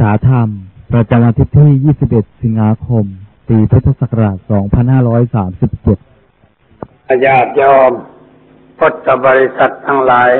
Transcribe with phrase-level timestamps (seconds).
[0.00, 0.48] ถาธรรม
[0.92, 1.68] ประจำวันที่
[2.06, 3.04] 21 สิงหาคม
[3.48, 4.46] ปีพุทธศักราช 2537
[7.26, 7.92] ญาติโยม
[8.78, 10.30] พุทธบริษัททั้งหลาย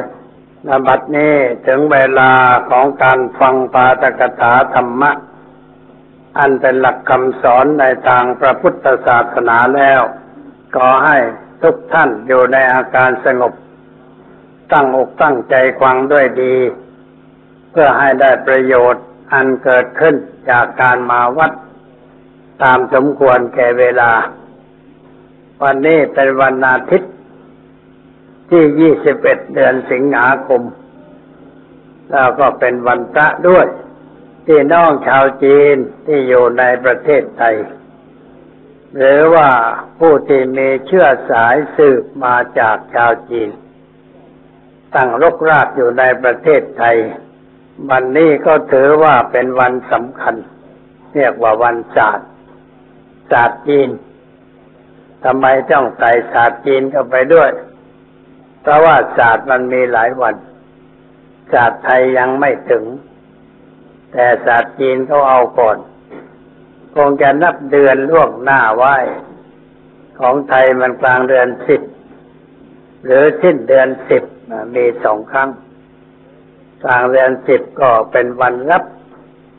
[0.66, 1.34] ณบัดนี้
[1.66, 2.32] ถึงเวลา
[2.70, 5.10] ของการฟังปาตกถาธรรมะ
[6.38, 10.00] อันเป็นหลักคำสอนในทางพระพุทธศาสนาแล้ว
[10.74, 11.16] ขอให้
[11.62, 13.52] ทุกท่านอยู่ในอาการสงบ
[14.72, 16.56] ตั้งอกตั้งใจฟังด้วยดี
[17.70, 20.14] เพื่อให้ได้ประโยชน์ อันเกิดขึ้น
[20.50, 21.52] จากการมาวัด
[22.62, 24.12] ตามสมควรแก่เวลา
[25.62, 27.12] วันนี้เป็นวันอาทิตย์
[28.50, 30.62] ที่ 21 เดือนสิงหาคม
[32.10, 33.66] แล้วก็เป็นวันพระด้วย
[34.46, 37.56] ที่น้องชาวจีนที่อยู่ในประเทศไทย
[38.96, 39.48] หรือว่า
[39.98, 43.50] ผู้ที่มีเชื้อสายสืบมาจากชาวจีน
[44.94, 46.96] ตั้งรกรากอยู่ในประเทศไทย
[47.88, 50.34] วันนี้ก็ถือว่าเป็นวันสำคัญ
[51.14, 52.28] เรียกว่าวันศาสตร์
[53.30, 53.90] ศาสตร์จีน
[55.24, 57.50] ทำไมต้องใส่ศาสตร์จีนเข้าไปด้วย
[58.62, 60.34] เพราะว่าศาสตร์มันมีหลายวัน
[61.52, 62.84] ศาสตร์ไทยยังไม่ถึง
[64.12, 65.78] แต่ศาสตร์จีนเขาเอาก่อน
[66.94, 68.96] คงจะนับเดือนล่วงหน้าไว้
[70.18, 71.82] ของไทยมันกลางเดือนสิบ
[73.04, 74.24] หรือสิ้นเดือนสิบ
[74.74, 75.48] มีสองครั้ง
[76.84, 78.84] กลางเดือนสิบก็เป็นวันรับ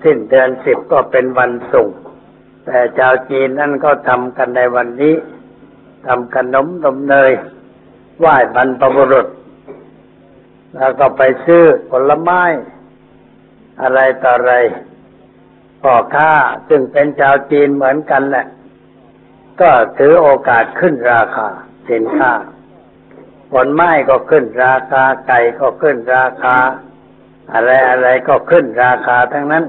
[0.03, 1.87] สิ้นเดือนสิบก็เป็นวันส่ง
[2.65, 5.15] แต่ชาวจีนนั่นก็ทำกันในวันนี้
[6.07, 7.31] ทำขนมนมเนย
[8.19, 9.27] ไหว้บรรพบุรุษ
[10.75, 12.43] แล้วก็ไปซื้อผลไม้
[13.81, 14.53] อะไรต่ออะไร
[15.81, 16.31] พ่อค้า
[16.69, 18.45] ซึ่งเป็นชาวจีนเหมือนกันแหละ
[19.61, 21.47] ก็ถือโอกาสขึ้นราคา
[21.89, 22.31] สินค้า
[23.51, 26.55] ผลไม้ก็ขึ้นราคาไก่ก็ขึ้นราคา
[27.53, 29.65] อะไรอะไรก็ขึ้นราคาทั้งนั้น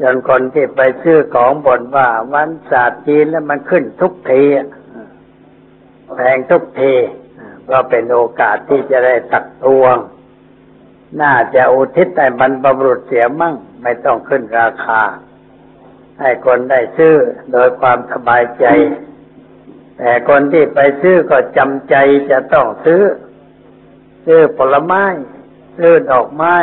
[0.00, 4.42] จนคนที่ไปซื้อของบ่นว่าวันศาสตร์จีนแล้วมันขึ้นทุกที
[6.16, 6.92] แพงทุกที
[7.70, 9.96] ก็เป็นโอกาสที่จะได้ตักตวง
[11.20, 15.00] น่าจะอุทิศแต่บรรพบุรุษเสียมั่ง ไม่ต้องขึ้นราคา
[16.20, 17.14] ให้คนได้ซื้อ
[17.52, 18.66] โดยความสบายใจ
[19.98, 21.96] แต่คนที่ไปซื้อก็จำใจ
[22.30, 23.02] จะต้องซื้อ
[24.26, 25.04] ซื้อผลไม้
[25.78, 26.54] ซื้อดอกไม้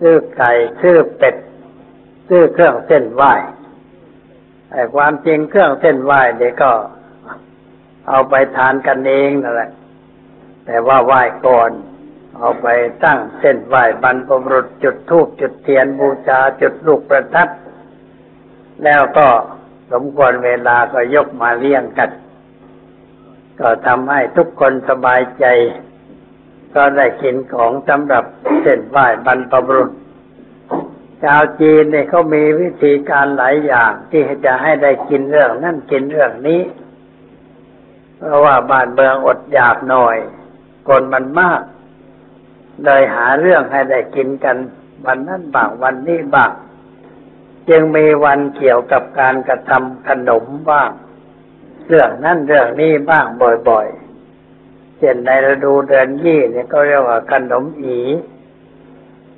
[0.00, 0.52] ซื้อไก่
[0.82, 1.36] ซื้อเป็ด
[2.28, 3.32] ซื้อเครื่องเส้นไหว้
[4.70, 6.72] แต่ความจริงเครื่องเส้นไหว้เด็กก็
[8.08, 9.70] เอาไปทานกันเองนั่นแหละ
[10.66, 11.70] แต่ว่าไหว้ก่อน
[12.38, 12.66] เอาไป
[13.04, 17.48] ตั้งเส้นไหว้บรรพบุรุษจุดธูปจุดเทียนบูชาจุดลูกประทัด
[18.84, 19.26] แล้วก็
[19.92, 22.10] สมควรเวลาก็ยกมาเลี้ยงกัน
[23.60, 25.46] ก็ทำให้ทุกคนสบายใจ
[26.76, 28.24] ก็ได้กินของสำหรับ
[28.62, 29.90] เส้นไหว้บรรพบุรุษ
[31.22, 36.62] ชาวจีนเนี่ยเขามีวิธีการหลายอย่างที่จะให้ได้กินเรื่องนั่นกินเรื่องนี้
[38.18, 40.16] เพราะว่าบ้านเมืองอดอยากหน่อย
[40.88, 41.60] คนมันมาก
[42.84, 44.56] เลยหาเรื่องให้ได้กินกัน
[45.04, 46.50] วันนั้นบางวันนี้บาง
[47.68, 50.90] จึงมีวันเกี่ยวกับการกระทำขนมบ้าง
[51.88, 53.26] เรื่องนั่นเรื่องนี้บ้าง
[53.68, 54.05] บ่อยๆ
[54.98, 57.98] เช่นในฤดูเดือนยี่เนี่ยก็เรียกว่าขนมอี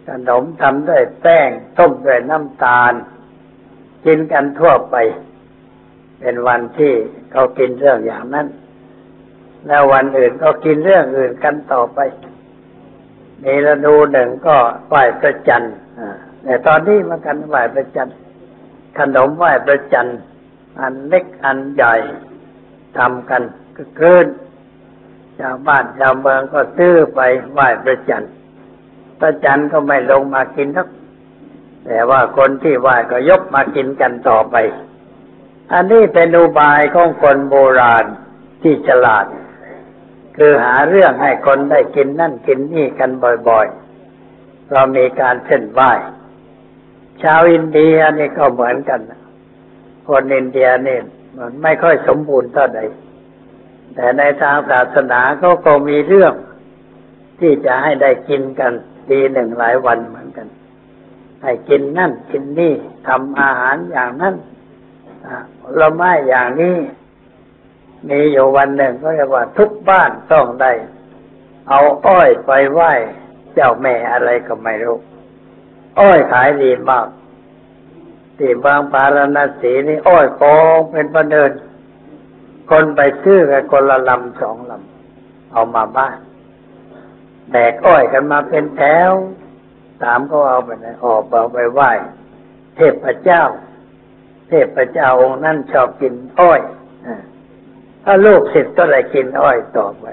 [0.09, 2.93] ขนมทำด้วยแป้ง ต้มด้วยน้ำตาล
[4.05, 4.97] กินกันทั่วไป
[6.21, 6.93] เป็นวันที่
[7.33, 8.47] เขากินเรื่องอย่างนั้น
[9.67, 11.99] แล้ววันอื่นก็กินเรื่องอื่นกันต่อไป
[13.43, 14.57] ในฤดูหนึ่งก็
[14.89, 15.75] ไหว้พระจันทร์
[16.45, 18.17] แต่ตอนนี้มากันไหว้พระจันทร์
[18.99, 20.19] ขนมไหว้พระจันทร์
[20.81, 21.95] อันเล็กอันใหญ่
[22.99, 23.43] ทำกัน
[23.77, 24.27] ก็เกิน
[25.41, 27.21] ชาวบ้านชาวเมืองก็ซื้อไป
[27.53, 28.33] ไหว้พระจันทร์
[29.21, 30.89] พระจันทร์ก็ไม่ลงมากินทัก
[31.87, 34.57] แต่ว่าคนที่ไหว้ก็ยกมากินกันต่อไป
[35.73, 38.05] อันนี้เป็นอุบายของคนโบราณ
[38.63, 39.27] ที่ฉลาด
[40.37, 43.11] คือหาเรื่องให้คนได้กินนั่นกินนี่กัน
[43.49, 45.93] บ่อยๆ เรามีการเส้นไหว้
[47.23, 49.01] ชาวอินเดียนี่ก็เหมือนกัน
[50.09, 50.99] คนอินเดียนี่
[51.37, 52.81] มันไม่ค่อยสมบูรณ์เท่าใด
[53.95, 56.35] แต่ในทางศาสนาเขาก็มีเรื่อง
[57.41, 58.73] ที่จะให้ได้กินกัน
[59.11, 60.47] ดีหนึ่งหลายวันเหมือนกัน
[61.43, 62.75] ให้กินนั่นกินนี่
[63.07, 64.35] ทำอาหารอย่างนั้น
[65.63, 66.77] ผลไม้อย่างนี้
[68.09, 70.73] มีอยู่วันหนึ่งก็เรียกว่าทุกบ้านต้องได้
[71.69, 72.93] เอาอ้อยไปไหว้
[73.55, 74.97] เจ้าแม่อะไรก็ไม่รู้
[76.01, 77.07] อ้อยขายดีมาก
[78.39, 81.51] ที่บางปาราณสีนี่อ้อยกองเป็นประเดิน
[82.71, 86.17] คนไปซื้อกันคนละลำสองลำเอามาบ้าน
[87.51, 89.13] แบกอ้อยกันมาเป็นแถว
[90.03, 91.91] ถามเขาเอาไปไหนออกเอาไปไหว้
[92.77, 93.43] เทพเจ้า
[94.49, 96.61] เทพเจ้าองค์นั้นชอบกินอ้อย
[98.05, 100.07] ถ้าลูกศิษย์ก็เลยกินอ้อยต่อไป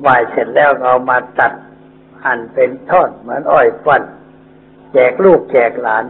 [0.00, 1.52] ไหว้เสร็จแล้วเอามาตัด
[2.24, 4.02] หั่นเป็นทอดเหมือนอ้อยฟัน
[4.92, 6.04] แจกลูกแจกหลาน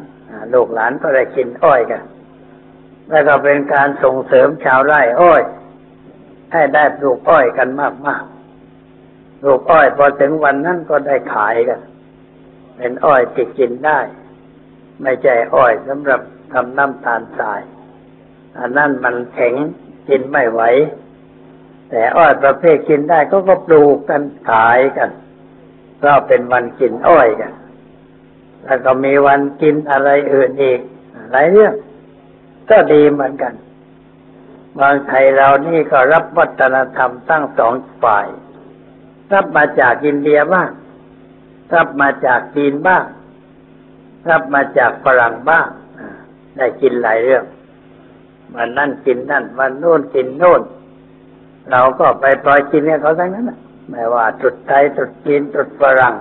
[0.54, 2.02] ลูกหลานก็ได้กินอ้อยกัน
[3.08, 5.42] แล้วก็เป็นการส่งเสริมชาวไร่อ้อย
[6.52, 7.68] ให้ได้ปลูกอ้อยกัน
[8.06, 11.80] มากๆปลูกอ้อยพอถึงวันนั้นก็ได้ขายกัน
[12.76, 14.00] เป็นอ้อยที่กินได้
[15.02, 16.20] ไม่ใช่อ้อยสำหรับ
[16.52, 17.60] ทำน้ำตาลทราย
[18.58, 19.54] อันนั้นมันแข็ง
[20.08, 20.62] กินไม่ไหว
[21.90, 25.10] แต่อ้อยประเภทกินได้ก็ก็ปลูกกันขายกัน
[26.04, 27.52] ก็เป็นวันกินอ้อยกัน
[28.64, 30.80] แล้วก็มีวันกินอะไรอื่นอีก
[31.30, 31.74] หลายเรื่อง
[32.70, 33.52] ก็ดีเหมือนกัน
[34.80, 38.26] เมืองไทยเรานี่ก็รับวัฒนธรรมตั้งสองฝ่าย
[39.32, 40.70] รับมาจากอินเดียบ้าง
[41.74, 43.04] รับมาจากจีนบ้าง
[44.30, 45.66] รับมาจากฝรั่งบ้าง
[46.56, 47.44] ได้กินหลายเรื่อง
[48.54, 50.62] วันนั่นกินนั่นวันโน้นกินโน่น
[51.70, 53.58] เราก็ไปปล่อยกินเนี่ยเขาทั้งนั้นนะ
[53.90, 56.14] ไม่ว่าตรุดไทยตรุดจีนตรุดฝรั่ง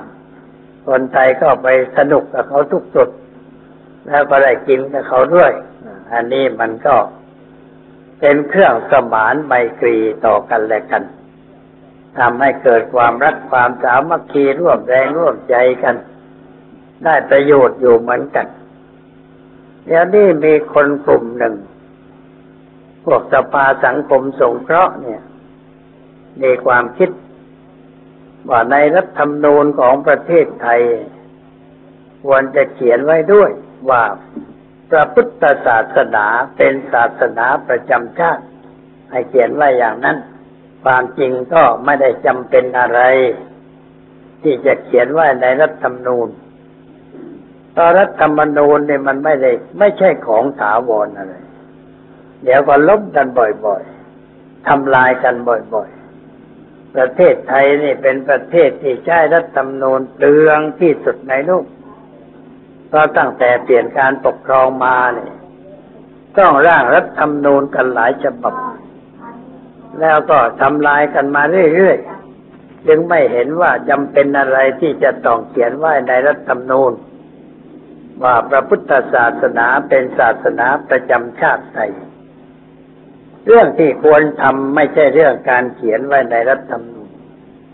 [0.88, 1.68] คนไทยก็ไป
[1.98, 3.10] สนุกกับเขาทุกจุด
[4.08, 5.52] แล้วก็ได้กินกับเขาด้วย
[6.14, 6.96] อันนี้มันก็
[8.20, 11.04] เป็นเครื่องสมานไมตรีต่อกันและกัน
[12.18, 15.96] ทำให้เกิดความรักความสามัคคีร่วมแรงร่วมใจกัน
[17.04, 18.48] ได้ประโยชน์อยู่เหมือนกัน
[19.86, 21.56] เดี๋ยวนี้มีคนกลุ่มหนึ่ง
[23.06, 25.22] พวกสภาสังคมสงเคราะห์เนี่ย
[26.42, 27.10] มีความคิด
[28.50, 30.82] ว่าในรัฐธรรมนูญของประเทศไทย
[32.24, 33.50] ควรจะเขียนไว้ด้วย
[33.90, 34.04] ว่า
[34.90, 36.26] พระพุทธศาสนา
[36.58, 38.44] เป็นศาสนาประจำชาติ
[39.12, 40.18] ให้เขียนไว้อย่างนั้น
[40.84, 43.00] ความจริงก็ไม่ได้จำเป็นอะไร
[44.44, 46.30] ที่จะเขียนไว้ในรัฐธรรมนูญ
[47.72, 51.34] เพราะรัฐธรรมนูญเนี่ยมันไม่ได้ไม่ใช่ของถาวรอะไร
[52.44, 53.28] เดี๋ยวก็ลบกัน
[53.66, 61.66] บ่อยๆทำลายกันบ่อยๆ ประเทศไทยนี่เป็นประเทศที่ใช้รัฐธรรมนูญเปลืองที่สุดในโลก
[62.88, 65.32] เพราะตั้งแต่เปลี่ยนการปกครองมาเนี่ย
[66.38, 68.56] ต้องร่างรัฐธรรมนูญกันหลายฉบับ
[70.00, 71.44] แล้วก็ทำลายกันมา
[71.76, 76.94] เรื่อยๆ จึงไม่เห็นว่าจำเป็นอะไรที่จะต้องเขียนไว้ในรัฐธรรมนูญ
[78.24, 81.92] ว่าพระพุทธศาสนาเป็นศาสนาประจำชาติไทย
[83.46, 87.10] เรื่องที่ควรทำไม่ใช่เรื่องการเขียนไว้ในรัฐธรรมนูญ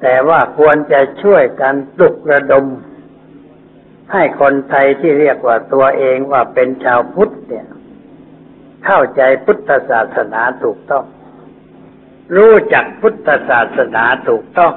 [0.01, 2.66] แต่ว่าควรจะช่วยกันปลุกระดม
[4.11, 7.67] ให้คนไทยที่เรียกว่าตัวเองว่าเป็นชาวพุทธเนี่ย
[8.85, 11.05] เข้าใจพุทธศาสนาถูกต้อง
[12.35, 14.73] รู้จักพุทธศาสนาถูกต้อง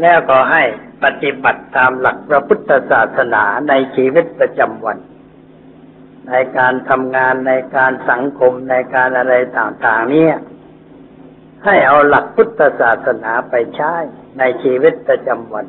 [0.00, 0.62] แล้วก็ให้
[1.04, 4.98] ปฏิบัติตามหลักพระพุทธศาสนาในชีวิตประจำวัน
[6.28, 10.36] ในการทำงานในการสังคมในการอะไรต่างๆ เนี่ย
[11.64, 13.94] ให้เอาหลักพุทธศาสนาไปใช้
[14.38, 15.66] ในชีวิตประจำวัน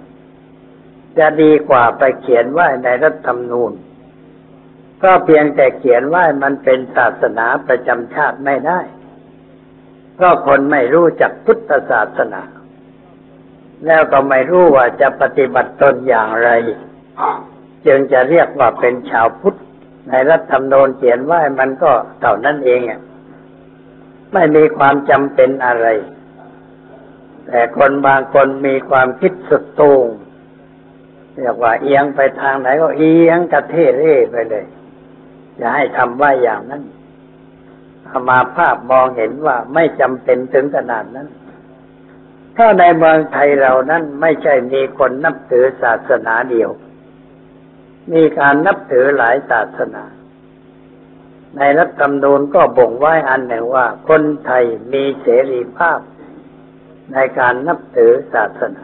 [1.17, 3.71] จะดีกว่าไปเขียนไว้ในรัฐธรรมนูญ
[5.03, 8.79] ก็เพียงแต่เขียนว่ามันเป็นศาสนาประจำชาติไม่ได้
[10.19, 12.41] ก็คนไม่รู้จักพุทธศาสนา
[13.85, 16.49] แล้วก็ไม่รู้ว่าจะปฏิบัติตนอย่างไร
[17.85, 19.57] จึงจะเรียกว่าเป็นชาวพุทธ
[20.09, 21.91] ในรัฐธรรมนูญเขียนว่ามันก็
[22.21, 23.01] เท่านั้นเองอะ
[24.33, 25.87] ไม่มีความจำเป็นอะไร
[27.47, 30.05] แต่คนบางคนมีความคิดสุดโต่ง
[31.35, 34.65] เรียกว่าเอียงไปทางไหนก็เอียงกระเทเร่ไปเลย
[35.59, 36.83] จะให้ทำว่าอย่างนั้น
[38.07, 41.27] อามาภาพมองเห็นว่าไม่จำเป็นถึงขนาดนั้น
[42.57, 46.69] ถ้าในเมืองไทยเรานั้นไม่ใช่มีคนนับถือศาสนาเดียว
[48.13, 50.03] มีการนับถือหลายศาสนา
[51.57, 55.99] ในรัฐธรรมนูญก็บ่งไว้อันหนึ่งว่า คนไทยมีเสรีภาพ
[57.13, 58.83] ในการนับถือศาสนา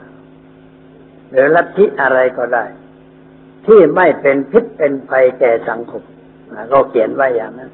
[1.32, 2.66] หรือลัทธิอะไรก็ได้
[3.66, 6.04] ที่ไม่เป็นพิษเป็นภัยแก่สังคม
[6.72, 7.72] ก็เขียนไว้อย่างนั้น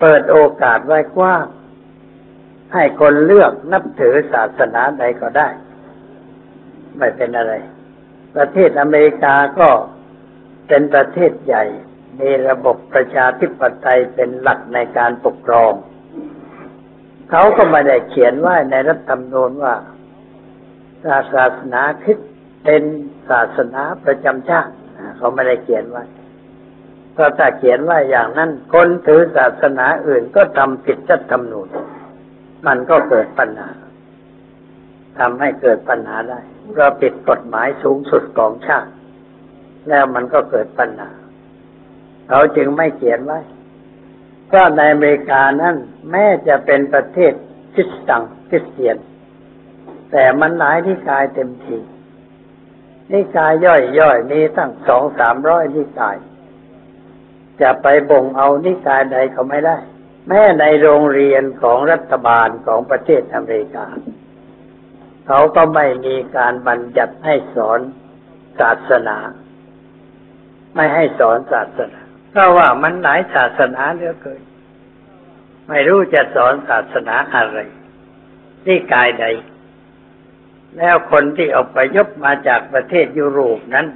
[0.00, 1.44] เปิดโอกาสไว้กว้าง
[2.74, 5.48] ให้คนเลือกนับถือศาสนาใดก็ได้
[6.98, 7.54] ไม่เป็นอะไร
[8.36, 9.68] ประเทศอเมริกาก็
[10.68, 11.64] เป็นประเทศใหญ่
[12.20, 15.72] มีระบบประชาธิปไตยเป็นหลักในการปกครอง
[17.30, 19.74] เขาก็ไม่ได้เขียนไว้ในรัฐธรรมนูญว่า
[21.34, 22.27] ศาสนาคริสต์
[22.70, 22.86] เป็น
[23.30, 24.72] ศาสนาประจำชาติ
[25.16, 26.04] เขาไม่ได้เขียนไว้
[27.12, 31.68] เพราถ้าเขียนไว้อย่างนั้น คนถือศาสนาอื่นก็ทำผิดรัฐธรรมนูญ
[32.66, 33.70] มันก็เกิดปัญหา
[35.18, 36.40] ทำให้เกิดปัญหาได้
[36.76, 38.90] เราผิดกฎหมายสูงสุดของชาติ
[39.88, 41.10] แล้วมันก็เกิดปัญหา
[42.28, 43.40] เขาจึงไม่เขียนไว้
[44.46, 45.76] เพราะในอเมริกานั้น
[46.10, 47.32] แม้จะเป็นประเทศ
[47.74, 48.96] คริสตังคริสเตียน
[50.12, 51.78] แต่มันหลายนิกายเต็มที
[53.12, 56.16] นิกายย่อยๆมีตั้งสองสามร้อยนิกาย
[57.60, 59.78] จะไปบ่งเอานิกายใดก็ไม่ได้
[60.28, 63.86] แม้ในโรงเรียนของรัฐบาลของประเทศอเมริกา
[65.26, 67.80] เขาก็ไม่มีการบัญญัติให้สอน
[68.60, 69.18] ศาสนา
[70.74, 72.00] ไม่ให้สอนศาสนา
[72.30, 74.42] เพราะว่ามันหลายศาสนาเหลือเกิน
[75.68, 77.58] ไม่รู้จะสอนศาสนาอะไร
[78.66, 79.24] นิกายใด
[80.76, 83.86] แล้วคนที่อพยพมาจากประเทศยุโรปนั้น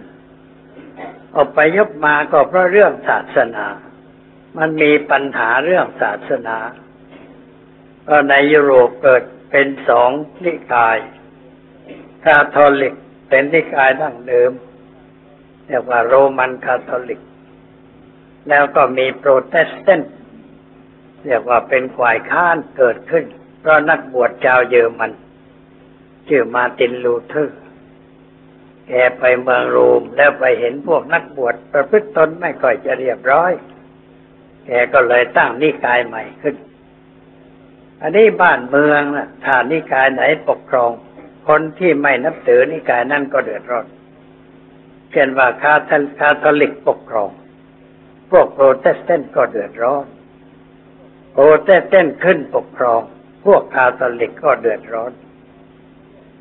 [1.38, 3.66] อพยพมาก็เพราะเรื่องศาสนา
[4.58, 6.58] มันมีปัญหาเรื่องศาสนา
[8.08, 10.10] ก็ในยุโรปเกิดเป็นสอง
[10.44, 10.98] นิกาย
[12.24, 12.94] คาทอลิก
[13.28, 14.52] เป็นนิกายดั้งเดิม
[15.66, 17.20] เรียกว่าโรมันคาทอลิก
[18.48, 20.12] แล้วก็มีโปรเตสแตนต์
[21.26, 23.24] เรียกว่าเป็นฝ่ายค้านเกิดขึ้น
[23.60, 25.10] เพราะนักบวชชาวเยอรมัน
[26.28, 27.58] ชื่อมาร์ตินลูเธอร์
[28.88, 33.52] แกไปเมืองโรมแล้วไปเห็นพวกนักบวชประพฤติตนไม่ค่อยจะเรียบร้อย
[34.66, 36.54] แกก็เลยตั้งนิกายใหม่ขึ้น
[38.00, 40.90] อันนี้บ้านเมืองนะถ้านิกายไหนปกครอง
[41.48, 43.86] คนที่ไม่นับถือนิกายนั่นก็เดือดร้อน
[45.12, 47.30] เช่นว่าคาทคาทอลิกปกครอง
[48.30, 50.04] พวกโปรเตสแตนต์ก็เดือดร้อน
[51.32, 53.00] โปรเตสแตนต์ขึ้นปกครอง
[53.44, 55.12] พวกคาทอลิกก็เดือดร้อน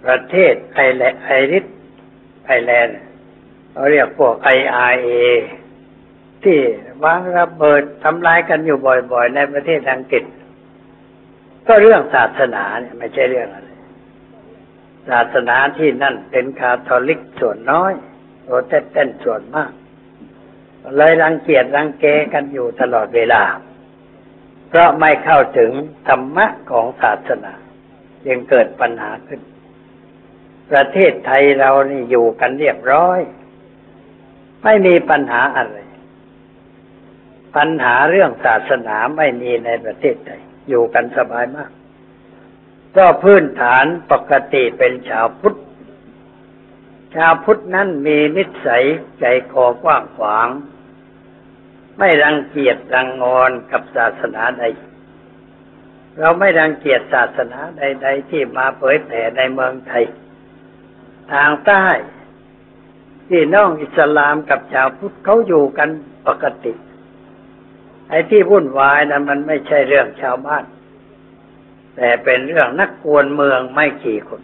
[0.05, 1.65] ประเทศไอแลไอริช
[2.45, 2.99] ไอร์แลนด์
[3.71, 5.09] เขาเรียกพวก IRA
[6.43, 6.59] ที่
[7.03, 8.77] วางระเบิดทำลายกันอยู่
[9.11, 10.23] บ่อยๆ ในประเทศอังกฤษ
[11.67, 13.69] ก็เรื่องศาสนาเนี่ยไม่ใช่เรื่องอะไร
[15.09, 17.93] ศาสนาที่นั่นเป็นคาทอลิกส่วนน้อย
[18.43, 19.71] โปรเตสแตนต์ส่วนมาก
[20.97, 23.43] เลยรังเกียจรังแกกันอยู่ตลอดเวลา
[24.69, 25.71] เพราะไม่เข้าถึง
[26.07, 27.53] ธรรมะของศาสนา
[28.27, 29.41] ยังเกิดปัญหาขึ้น
[30.71, 33.19] ประเทศไทยเรานี่อยู่กันเรียบร้อย
[34.63, 35.77] ไม่มีปัญหาอะไร
[37.55, 41.71] ปัญหาเรื่องศาสนาไม่มีในประเทศไทย อยู่กันสบายมาก
[42.97, 45.55] ก็พื้นฐานปกติเป็นชาวพุทธ
[47.15, 48.83] ชาวพุทธนั้นมีนิสัย
[49.19, 50.47] ใจคอกว้างขวาง
[51.99, 54.63] ไม่รังเกียจรังงอนกับศาสนาใด
[56.19, 60.05] เราไม่รังเกียจศาสนาใด ๆ ที่มาเผยแผ่ในเมืองไทย
[61.33, 61.87] ทางใต้
[63.29, 65.89] ที่น้องอิสลามกับชาวพุทธเขาอยู่กัน
[66.27, 66.73] ปกติ
[68.09, 70.63] ไอ้ที่วุ่นวายนะมันไม่ใช่เรื่องชาวบ้าน
[71.95, 74.41] แต่เป็นเรื่องนักกวนเมืองไม่กี่คน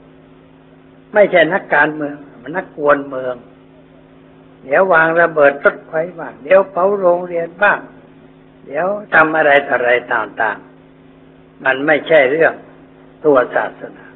[1.13, 3.36] ไม่ใช่นักการเมืองมันนักกวนเมือง
[4.63, 7.79] เดี๋ยววางระเบิดรถไฟบ้างเดี๋ยวเผาโรงเรียนบ้าง
[8.65, 12.53] เดี๋ยวทำอะไรต่ออะไรต่างๆ มันไม่ใช่เรื่อง
[13.25, 14.07] ตัวศาสนา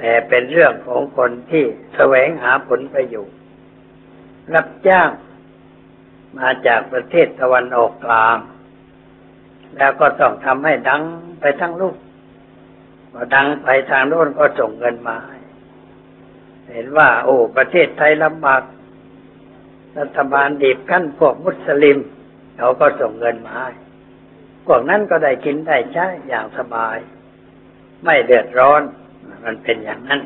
[0.00, 1.64] แต่เป็นเรื่องของคนที่
[1.96, 3.38] แสวงหาผลประโยชน์
[4.54, 5.10] รับจ้าง
[6.38, 8.36] มาจากประเทศตะวันออกกลาง
[9.76, 11.02] แล้วก็ต้องทำให้ดัง
[11.40, 11.96] ไปทั้งลูก
[13.12, 15.38] พอดังไปทางโน้นก็ส่งเงินมาให้
[16.72, 18.62] เห็นว่า โอ้ ประเทศไทยลำบาก
[19.98, 21.98] รัฐบาลดีบกั้นพวกมุสลิม
[22.58, 23.72] เขาก็ส่งเงินมาให้
[24.66, 26.96] พวกนั้นก็ได้กินได้ใช้อย่างสบาย
[28.04, 28.82] ไม่เดือดร้อน
[29.44, 30.20] มันเป็นอย่างนั้น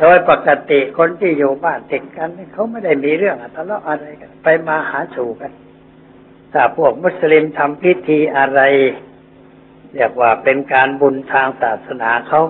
[0.00, 5.52] โดยปกติคนที่อยู่บ้านติดกันเขาไม่ได้มีเรื่องทะเลาะอะไรกัน ไปมาหาสู่กัน
[6.52, 8.60] ถ้าพวกมุสลิมทำพิธีอะไร
[9.94, 12.42] เรียกว่าเป็นการบุญทางศาสนาเขา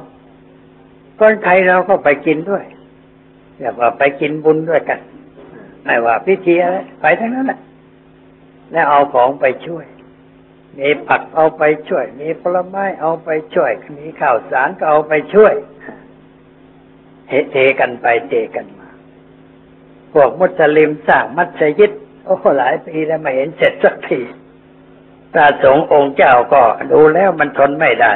[1.19, 2.64] คนไทยเราก็ไปกินด้วย
[3.59, 5.00] เรียกว่าไปกินบุญด้วยกัน
[5.85, 7.61] ไม่ว่าพิธีอะไรไปทั้งนั้นแหละ
[8.73, 9.85] แล้วเอาของไปช่วย
[10.79, 15.55] มีผักเอาไปช่วย มีผลไม้เอาไปช่วย มีข้าวสารก็เอาไปช่วย
[17.50, 18.88] เทกันไปเทกันมา
[20.12, 21.93] พวกมุสลิมสร้างมัสยิด
[22.25, 24.21] โอ้หลายปีแล้วไม่เห็นเสร็จสักที
[25.33, 26.62] พระสงฆ์องค์เจ้าก็
[26.93, 28.12] ดูแล้วมันทนไม่ได้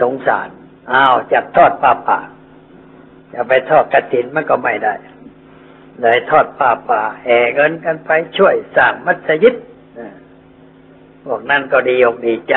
[0.00, 0.48] สงสาร
[0.92, 2.18] อ้าวจะทอดป่าป่า
[3.32, 4.94] จะไปทอดกระถินมันก็ไม่ได้
[6.00, 9.54] เลยทอดป่าป่าแห่เงินกันไปช่วยสร้างมัสยิด
[11.26, 12.56] พวกนั้นก็ดีอกดีใจ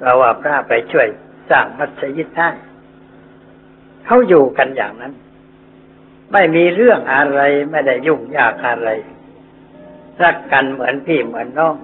[0.00, 1.06] เราว่าพระไปช่วย
[1.50, 2.48] สร้างมัสยิดได้
[4.04, 5.12] เขาอยู่กันอย่างนั้น
[6.32, 8.90] ไม่มีเรื่องอะไรไม่ได้ยุ่งยากอะไร
[10.22, 11.76] รักกันเหมือนพี่เหมือนน้อง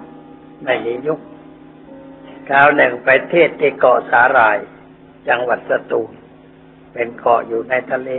[0.63, 1.21] ไม่มียุ่ง
[2.49, 4.57] คราวหนึ่งไปเทศที่เกาะสาหร่าย
[5.27, 6.11] จังหวัดสตูล
[6.93, 8.09] เป็นเกาะอยู่ในทะเล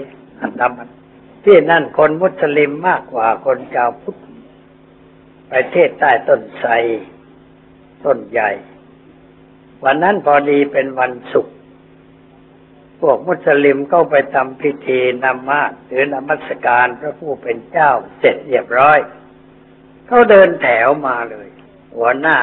[0.40, 0.88] อันดามัน
[1.45, 4.16] ที่นั่นคนมุสลิมมากกว่าคนชาวพุทธ
[5.49, 6.71] ไปเทศใต้ต้นไทร
[8.04, 8.50] ต้นใหญ่
[9.84, 11.54] วันนั้นพอดีเป็นวันศุกร์
[13.00, 18.98] พวกมุสลิมก็ไปทำพิธีนำมาหรือนมัสการพระผู้เป็นเจ้าเสร็จเรียบร้อย
[20.06, 21.48] เขาเดินแถวมาเลย
[21.96, 22.36] หัวหน้า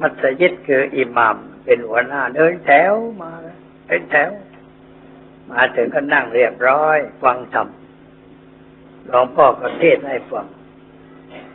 [0.00, 2.92] มัสยิดคืออิหมัมเป็นหัวหน้า เดินแถว
[3.22, 3.30] มา
[3.86, 4.30] เดินแถว
[5.50, 7.68] มาถึงก็นั่งเรียบร้อย ฟังธรรม
[9.06, 10.46] หลวงพ่อก็เทศน์ให้ฟัง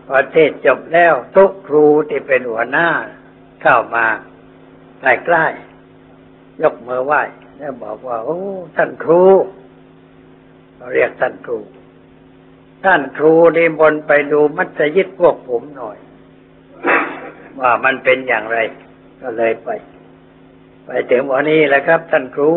[0.07, 2.89] พอเทศน์จบแล้วทุกครูที่เป็นหัวหน้า
[3.67, 4.05] เข้ามา
[5.01, 7.21] ใกล้ๆยกมือไหว้
[7.57, 8.39] แล้วบอกว่า โอ้
[8.75, 9.23] ท่านครู
[10.75, 11.57] เราเรียกท่านครู
[12.85, 15.97] ท่านครูนิมนต์ไปดูมัสยิดพวกผมหน่อย
[17.59, 18.57] ว่ามันเป็นอย่างไร
[19.21, 19.69] ก็เลยไป
[20.85, 22.51] ไปถึงวันนี้แหละครับ ท่านครู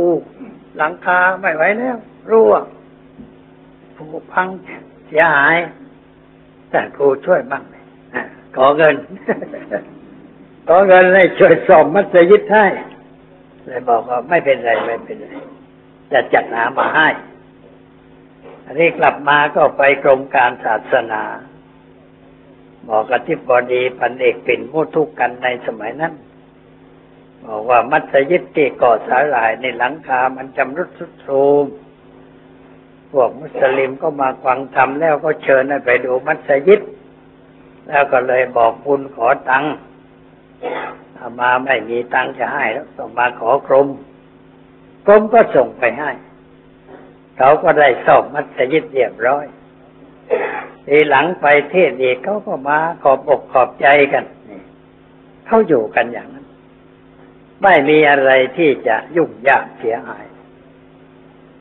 [0.76, 1.96] หลังคาไม่ไหวแล้ว
[2.30, 2.52] รั่ว
[3.96, 4.48] ผุพัง
[5.06, 5.56] เสียหาย
[6.72, 7.74] ท่านครูช่วยบ้างไหม
[8.56, 8.96] ขอเงิน
[10.70, 12.66] ขอเงินให้ช่วยซ่อมมัสยิดให้
[13.66, 15.26] เลยบอกว่าไม่เป็นไรไม่เป็นไร
[16.12, 17.08] จะจัดหามาให้
[18.64, 21.22] อันนี้กลับมาก็ไปกรมการศาสนา
[22.88, 26.12] บอกกับที่บดีพันเอกปิ่นมุทุกกันในสมัยนั้น
[27.44, 31.64] บอกว่ามัสยิดที่ก่อสาหร่ายในหลังคา มันจำรุดทรุดโทรม
[33.12, 36.80] พวกมุสลิมก็มาฟังธรรมแล้วก็เชิญไปดูมัสยิด
[37.88, 39.74] แล้วก็เลยบอกคุณขอตังค์
[41.18, 43.88] อามาไม่มีตังจะให้แล้วต้องมาขอกรม
[45.06, 46.10] กรมก็ส่งไปให้
[47.38, 49.44] เขาก็ได้ซ่อมมัสยิดเรียบร้อย
[50.86, 54.24] ทีหลังไปเทศเอกเขาก็มาขอบอกขอบใจกัน
[55.46, 56.46] เขาอยู่กันอย่างนั้น
[57.62, 60.24] ไม่มีอะไรที่จะยุ่งยากเสียหาย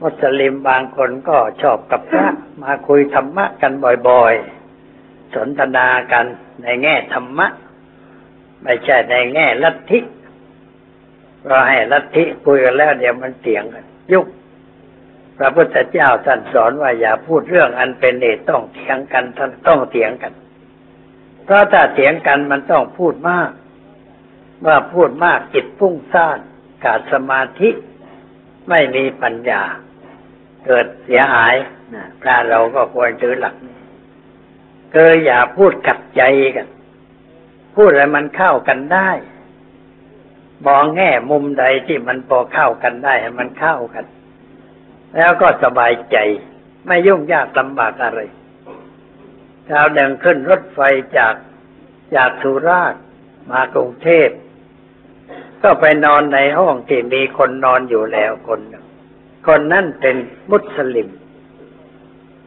[0.02, 2.28] มุสลิมบางคนก็ชอบกับพระ
[2.64, 3.74] มาคุยธรรมะกัน
[4.10, 6.26] บ่อยๆ สนทนากัน
[6.64, 7.48] ในแง่ธรรมะ
[8.68, 10.00] ไม่ใช่ในแง่ลัทธิ
[11.46, 14.26] เราให้ลัทธิคุยกันแล้วเดี๋ยวมันเถียงกันยุ่ง
[15.38, 20.34] พระพุทธเจ้าท่านสอนว่าอย่าพูดเรื่องอันเป็นเหตุต้องเถียงกันท่านต้องเถียงกัน
[21.46, 23.50] เพราะถ้าเถียงกันมันต้องพูดมาก
[24.62, 26.40] เมื่อพูดมากจิตฟุ้งซ่าน
[26.84, 27.70] ขาดสมาธิ
[28.70, 29.64] ไม่มีปัญญา
[30.66, 31.56] เกิดเสียหาย
[31.96, 33.76] นะพระเราก็ควรถือหลักนี้
[34.92, 36.22] เกยอย่าพูดกัดใจ
[36.56, 36.68] กัน
[37.78, 39.12] พูดอะไรมันเข้ากันได้
[40.66, 44.06] มองแง่มุมใดที่มันพอเข้ากันได้ให้มันเข้ากัน
[45.16, 46.18] แล้วก็สบายใจ
[46.88, 48.20] ไม่ยุ่งยากลำบากอะไร
[49.70, 50.80] ชาวเดินขึ้นรถไฟ
[51.18, 51.36] จาก
[52.16, 53.02] จากสุราษฎร์
[53.52, 54.30] มากรุงเทพ
[55.64, 58.86] ก็ไปนอนในห้องที่มีคนนอนอยู่แล้วคนหนึ่ง
[59.48, 60.16] คนนั้นเป็น
[60.52, 61.10] มุสลิม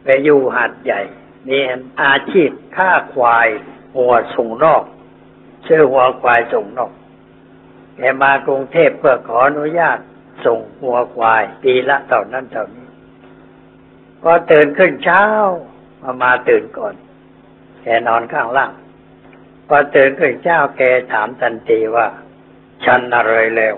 [0.03, 1.01] ไปอยู่หาดใหญ่
[1.47, 1.57] มี
[2.03, 3.47] อาชีพฆ่าควาย
[3.95, 4.83] หัวส่งนอก
[5.67, 6.91] ชื่อหัวควายส่งนก
[7.97, 9.97] แกมากรุงเทพเพื่อขออนุญาต
[10.45, 12.87] ส่งหัวควาย ปีละเท่านั้นเท่านี้
[14.23, 15.23] ก็ตื่นขึ้นเช้า
[16.01, 16.95] มามาตื่นก่อน
[17.83, 18.71] แกนอนข้างล่าง
[19.67, 22.07] พอตื่นขึ้นเช้าแกถามทันทีว่า
[22.85, 23.75] ฉันอะไรแล้ว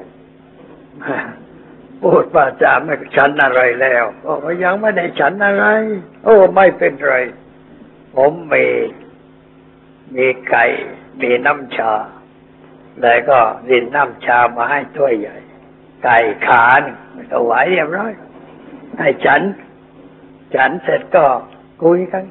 [2.02, 4.04] พูดว่าจะไม่ฉันอะไรแล้ว
[4.44, 5.66] ก็ยังไม่ได้ฉันอะไร
[6.24, 7.16] โอ้ไม่เป็นไร
[8.16, 8.66] ผมมี
[10.16, 10.66] มีไก่
[11.22, 11.94] มีน้ำชา
[13.02, 15.38] แล้วก็ดินน้ำชามาให้ถ้วยใหญ่
[16.04, 16.98] ไก่ขาหนึ่ง
[17.34, 18.12] ถวายเรียบร้อย
[19.00, 19.42] ให้ฉัน
[20.56, 21.26] ฉันเสร็จก็
[21.84, 22.24] คุยกัน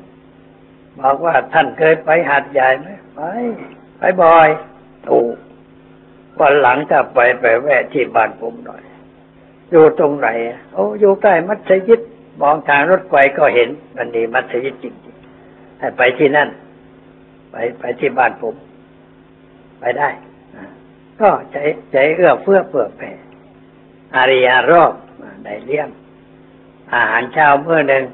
[1.01, 3.21] บอกว่าท่านเคยไปหาดใหญ่ไหมไป
[3.99, 4.49] ไปบ่อย
[5.09, 5.35] ถูก
[6.41, 8.83] วันหลังจะไปไปแวะที่บ้านผมหน่อย
[9.71, 10.29] อยู่ตรงไหน
[10.73, 12.01] โอ้อยู่ใกล้มัสยิด
[12.41, 16.49] มองทางรถไฟก็เห็นมันมีมัสยิดจริงๆให้ไปที่นั่น
[17.51, 18.55] ไปไปที่บ้านผม
[19.83, 20.11] ไปได้
[21.21, 21.57] ก็ใจ
[21.93, 23.11] ใจเอื้อเฟื้อเผื่อแผ่
[24.17, 24.93] อาริยารอบ
[25.45, 25.89] ได้เลี้ยง
[26.95, 28.05] อาหารเช้าเมื่อหนึ่ง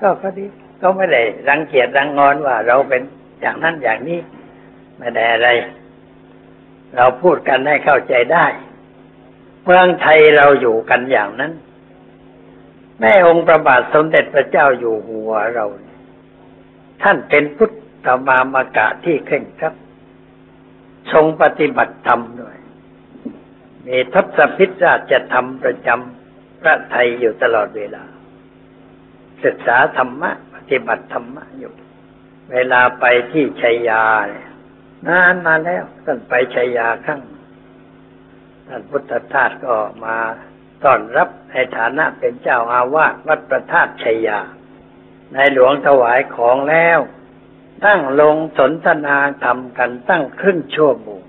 [0.00, 0.44] ก็ก็ดี
[0.80, 3.02] ก็ไม่ได้รังเกียจรังงอนว่าเราเป็น
[3.40, 4.18] อย่างนั้นอย่างนี้
[4.98, 5.48] ไม่ได้อะไร
[6.96, 8.46] เราพูดกันให้เข้าใจได้
[9.64, 11.52] เมืองไทยเราอยู่กันอย่างนั้น
[12.98, 15.64] แม่องค์ประบาทสมเด็จพระเจ้าอยู่หัวเรา
[17.02, 17.70] ท่านเป็นพุท
[18.06, 19.74] ธมามกะที่เคร่งครัด
[21.12, 22.56] ทรงปฏิบัติธรรมด้วย
[23.86, 28.04] มีทศพิธราชธรรมประจำพระไทยอยู่ตลอดเวลา
[29.44, 31.72] ศึกษาธรรมะ ปฏิบัติธรรมะอยู่
[32.52, 34.50] เวลาไปที่ชัยยาเนี่ย
[35.08, 37.20] นานมาแล้วท่านไปชัยยาครั้ง
[38.68, 40.16] ท่านพุทธทาสก็มา
[40.84, 44.40] ต้อนรับในฐานะเป็นเจ้าอาวาสวัดประทาตชัยยา
[45.34, 46.98] ในหลวงถวายของแล้ว
[47.86, 51.22] ตั้งลงสนทนาธรรมกันตั้งครึ่งชั่วโมง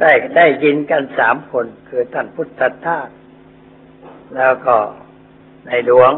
[0.00, 3.08] ได้ได้ยินกันสามคนคือท่านพุทธทาส
[4.36, 4.76] แล้วก็
[5.66, 6.12] ในหลวง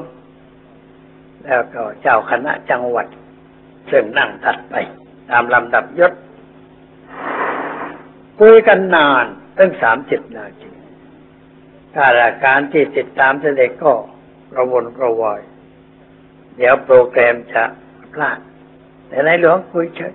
[1.44, 3.06] แล้วก็เจ้าคณะจังหวัด
[3.90, 4.74] ซึ่งนั่งถัดไป
[5.30, 6.12] ตามลำดับยศ
[8.38, 9.24] คุยกันนาน
[9.58, 10.72] ตั้งสามสิบนาที
[11.94, 13.92] ข้าราชการที่ติดตามเสด็จก็
[14.52, 15.40] กระวนกระวาย
[16.56, 17.64] เดี๋ยวโปรแกรมจะ
[18.14, 18.38] พลาด
[19.08, 20.14] แต่ในหลวงคุยเฉย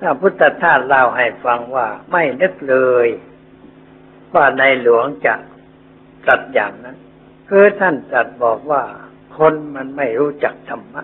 [0.00, 3.08] พระพุทธทาสเล่าให้ฟังว่าไม่นึกเลย
[4.34, 5.34] ว่าในหลวงจะ
[6.24, 6.96] ตรัสอย่างนั้น
[7.48, 8.82] คือท่านตรัสบอกว่า
[9.36, 11.02] คนมันไม่รู้จักธรรมะ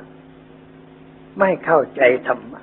[1.38, 2.62] ไม่เข้าใจธรรมะ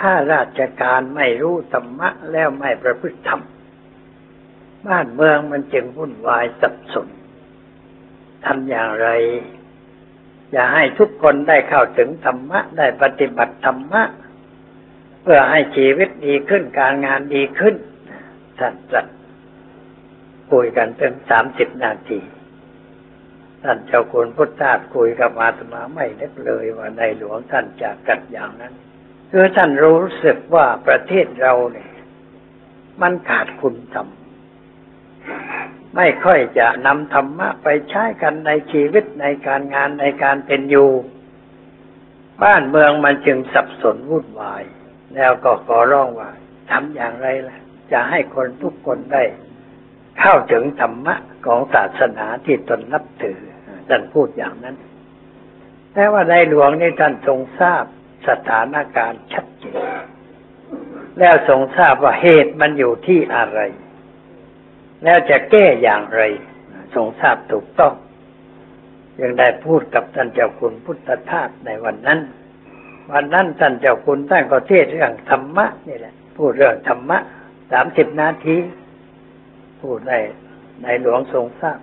[0.00, 3.40] ข้าราชการไม่รู้ธรรมะแล้วไม่ประพฤติธรรม
[4.86, 7.08] บ้านเมืองมันจึงวุ่นวายสับสน
[8.44, 9.08] ทำอย่างไร
[10.52, 14.02] อย่าให้ทุกคนได้เข้าถึงธรรมะ ได้ปฏิบัติธรรมะ
[15.22, 17.74] เพื่อให้ชีวิตดีขึ้นการงานดีขึ้น
[18.58, 19.06] ท่านตรัส
[20.50, 22.20] คุยกันเป็นสามสิบนาที
[23.62, 28.74] ท่านเจ้าคุณพุทธาสคุยกับอาตมาไม่นึกเลยว่าในหลวงท่านจะกัดอย่างนั้น
[29.30, 31.90] คือท่านรู้สึกว่าประเทศเราเนี่ย
[33.02, 34.08] มันขาดคุณธรรม
[35.96, 40.90] ไม่ค่อยจะนำธรรมะไปใช้กันในชีวิตในการงานในการเป็นอยู่
[42.42, 44.62] บ้านเมืองมันจึงสับสนวุ่นวาย
[45.14, 46.30] แล้วก็ขอร้องว่า
[46.70, 47.58] ทำอย่างไรล่ะ
[47.92, 49.22] จะให้คนทุกคนได้
[50.20, 51.14] เข้าถึงธรรมะ
[51.46, 53.40] ของศาสนาที่ตนนับถือ
[53.88, 54.76] ท่านพูดอย่างนั้น
[55.94, 57.84] แต่ว่าในหลวงนี่ท่านทรงทราบ
[58.28, 59.78] สถานการณ์ชัดเจน
[61.18, 63.60] แล้วทรงทราบว่าเหตุมันอยู่ที่อะไร
[65.04, 66.22] แล้วจะแก้อย่างไร
[66.94, 67.94] ทรงทราบถูกต้อง
[69.20, 72.20] ยังได้พูดกับท่านเจ้าคุณพุทธทาสในวันนั้น
[73.12, 77.18] วันนั้นท่านเจ้าคุณท่านก็เทศเรื่องธรรมะนี่แหละ พูดเรื่องธรรมะ
[77.72, 78.56] สามสิบนาที
[79.80, 80.12] พูดใน
[80.82, 81.80] ในหลวงทรงทราบ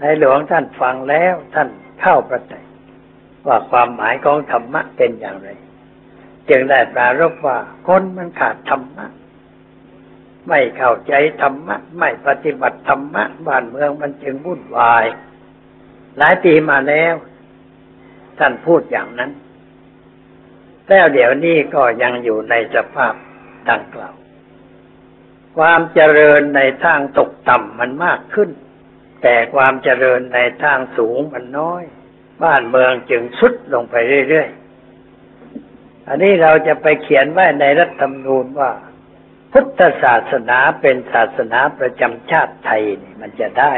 [0.00, 1.68] ในหลวงท่านฟังแล้วท่าน
[2.00, 2.64] เข้าประจัย
[3.46, 5.48] ว่าความหมายของธรรมะเป็นอย่างไร
[6.48, 9.06] จึงได้ปรารภว่าคนมันขาดธรรมะ
[10.48, 15.04] ไม่เข้าใจธรรมะ ไม่ปฏิบัติธรรมะ บ้านเมืองมันจึงวุ่นวาย
[16.18, 17.14] หลายปีมาแล้ว
[18.38, 19.30] ท่านพูดอย่างนั้น
[20.88, 23.14] แล้วเดี๋ยวนี้ก็ยังอยู่ในสภาพ
[23.68, 24.14] ดังกล่าว
[25.56, 28.50] ความเจริญในทางตกต่ำมันมากขึ้น
[29.22, 31.82] แต่ความเจริญในทางสูงมันน้อย
[32.44, 33.94] บ้านเมืองจึงสุดลงไป
[34.28, 38.70] เรื่อยๆอันนี้เราจะไปเขียนไว้ในรัฐธรรมนูญว่า
[39.58, 43.74] พุทธศาสนาเป็นศาสนาประจำชาติไทยนี่มันจะได้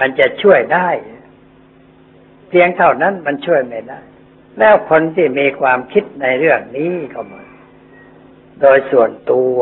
[0.00, 0.88] มันจะช่วยได้
[2.48, 4.00] เพียงเท่านั้นมันช่วยไม่ได้
[4.58, 7.42] แล้วคนที่มีความคิดในเรื่องนี้ก็มา
[8.60, 9.58] โดยส่วนตัว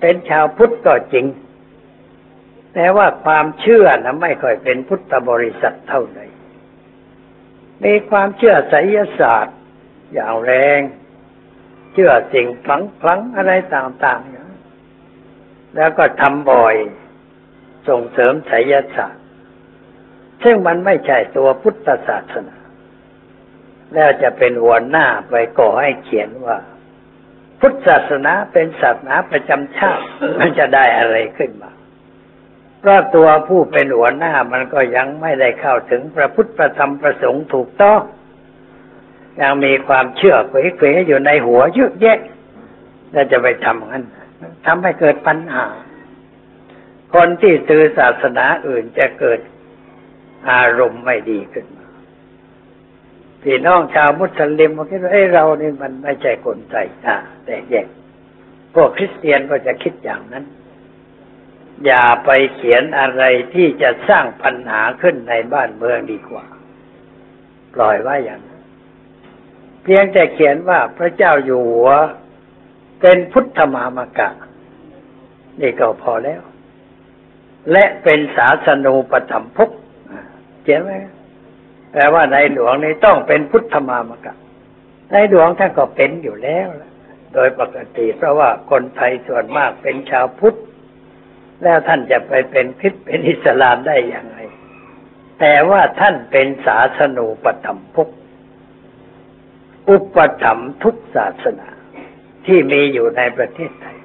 [0.00, 1.26] เป็นชาวพุทธก็จริง
[2.74, 6.26] แต่ว่าความเชื่อนะไม่ค่อยเป็นพุทธบริษัทเท่าไหร่
[7.84, 9.58] มีความเชื่อไสยศาสตร์
[10.12, 10.80] อย่างแรง
[11.92, 14.48] เชื่อสิ่งคลังคลังอะไรต่างๆอย่าง
[15.76, 16.74] แล้วก็ทำบ่อย
[17.88, 19.24] ส่งเสริมไสยศาสตร์
[20.44, 22.56] ซึ่งมันไม่ใช่ตัวพุทธศาสนา
[23.94, 26.58] แล้วจะเป็นหัวหน้าไปก่อให้เขียนว่า
[27.60, 30.04] พุทธศาสนาเป็นศาสนาประจำชาติ
[30.38, 31.70] มันจะได้อะไรขึ้นมา
[32.80, 38.00] เพราะตัวผู้เป็นหัวหน้ามันก็ยังไม่ได้เข้าถึงพระพุทธประธรรมประสงค์ถูกต้อง
[39.40, 42.18] ยังมีความเชื่อเขวๆอยู่ในหัวเยอะแยะ
[43.12, 44.04] แล้วจะไปทำงั้น
[44.66, 45.66] ทำให้เกิดปัญหา
[47.14, 49.40] คนที่ตือศาสนาอื่นจะเกิด
[50.50, 51.86] อารมณ์ไม่ดีขึ้นมา
[53.42, 57.86] พี่น้องชาวมุสลิมมาคิดว่าเอ้เรานี่มันไม่ใช่คนไทยอ่าแต่แยก
[58.74, 60.44] พวกคริสเตียนก็จะคิดอย่างนั้น
[61.86, 63.22] อย่าไปเขียนอะไร
[63.54, 66.44] ที่จะสร้างปัญหาขึ้นในบ้านเมืองดีกว่า
[67.74, 68.51] ปล่อยไว้อย่างนั้น
[69.82, 71.90] เพียงแต่เขียนว่าพระเจ้าอยู่หัว
[73.00, 74.30] เป็นพุทธมามกะ
[75.60, 76.42] นี่ก็พอแล้ว
[77.72, 79.70] และเป็นศาสนูปธรรมภก
[80.62, 80.98] เขียนไว้
[81.92, 84.34] แปลว่าในหลวงนี่ต้องเป็นพุทธมามกะ
[85.12, 86.68] ในหลวงท่านก็เป็นอยู่แล้ว
[87.34, 90.58] โดยปกติเพราะว่าคนไทยส่วนมากเป็นชาวพุทธ
[91.62, 94.38] แล้วท่านจะไปเป็นคริสเป็นอิสลามได้อย่างไร
[95.40, 98.08] แต่ว่าท่านเป็นศาสนูปธรรมภก
[99.88, 101.68] อุปถัมภ์ทุกศาสนา
[102.46, 103.98] ที่มีอยู่ในประเทศไทย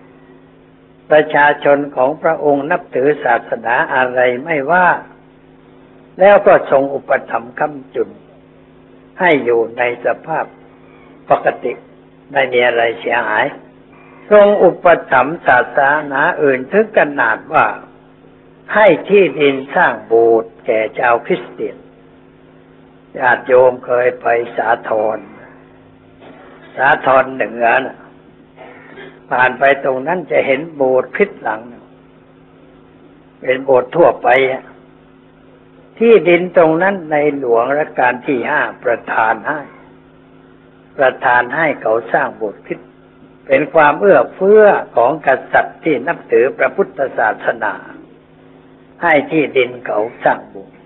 [1.11, 4.87] ประชาชนของพระองค์นับถือศาสนาอะไรไม่ว่า
[6.19, 8.09] แล้วก็ทรงอุปถัมภ์คำจุน
[9.19, 10.45] ให้อยู่ในสภาพ
[11.29, 11.73] ปกติ
[12.31, 13.45] ไม่มีอะไรเสียหาย
[14.31, 15.79] ทรงอุปถัมภ์ศาส
[16.11, 17.65] นาอื่นถึงขนาดว่า
[18.73, 21.77] ให้ที่ดินสร้างโบสถ์แก่ชาวคริสเตียน
[23.19, 25.17] ญาติโยมเคยไปสาทร
[26.77, 27.97] สาทรเหนือนะ
[29.29, 31.61] ผ่านไปตรงนั้นจะเห็นโบสถ์คริสต์หลัง
[33.41, 34.27] เป็นโบสถ์ทั่วไป
[35.99, 39.59] ที่ดินตรงนั้นในหลวงรัชกาลที่ห้าประทานให้
[40.97, 42.89] ประทานให้เขาสร้างโบสถ์คริสต์
[43.47, 47.73] เป็นความเอื้อเฟื้อของกษัตริย์ที่นับถือพระพุทธศาสนา
[49.03, 50.77] ให้ที่ดินเขาสร้างโบสถ์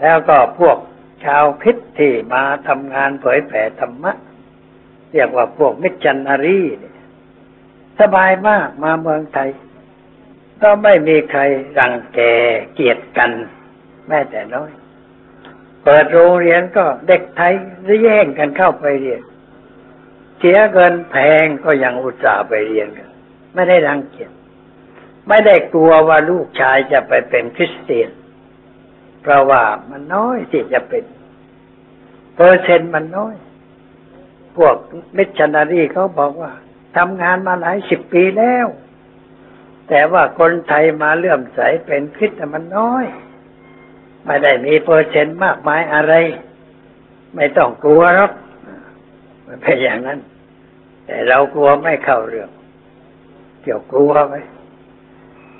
[0.00, 0.76] แล้วก็พวก
[1.24, 4.12] ชาวคริสต์ที่มาทำงานเผยแผ่ธรรมะ
[5.12, 6.94] เรียกว่าพวกมิชชันนารีเนี่ย
[8.00, 9.50] สบายมากมาเมืองไทย
[10.62, 11.40] ก็ไม่มีใคร
[11.78, 12.20] รังแก
[12.74, 13.30] เกียดกัน
[14.08, 14.70] แม้แต่น้อย
[15.84, 17.52] เปิดโรงเรียนก็เด็กไทย
[17.86, 19.22] จะแย่งกันเข้าไปเรียน
[20.38, 23.10] เสียเงินแพงก็ยังอุตส่าห์ไปเรียนกัน
[23.54, 24.30] ไม่ได้รังเกียจ
[25.28, 28.10] ไม่ได้กลัวว่าลูกชายจะไปเป็นคริสเตียน
[29.22, 31.04] เพราะว่ามันน้อยที่จะเป็น
[32.36, 33.34] เปอร์เซ็นต์มันน้อย
[34.56, 34.74] พวก
[35.16, 36.52] มิชชันนารีเขาบอกว่า
[36.96, 38.66] ทำงานมาหลายสิบปีแล้ว
[39.88, 43.04] แต่ว่าคนไทยมาเลื่อมใสเป็นคริสต์มันน้อย
[44.24, 46.14] ไม่ได้มีเปอร์เซ็นต์มากมายอะไร
[47.34, 48.32] ไม่ต้องกลัวหรอก
[49.46, 50.18] มันเป็นอย่างนั้น
[51.06, 52.50] แต่เรากลัวไม่เข้าเรื่อง
[53.62, 54.34] เกี่ยวกลัวไหม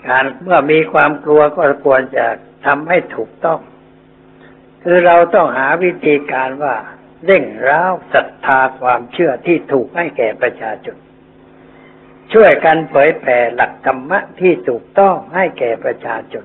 [0.07, 2.27] การเมื่อมีความกลัวก็ควรจะ
[2.67, 3.61] ทำให้ถูกต้อง
[4.83, 6.75] คือเราต้องหาวิธีการว่า
[7.25, 10.97] เร่งร้าวศรัทธาความเชื่อที่ถูกให้แก่ประชาชน
[12.33, 16.45] ช่วยกันเผยแผ่หลักธรรมะที่ถูกต้องให้แก่ประชาชน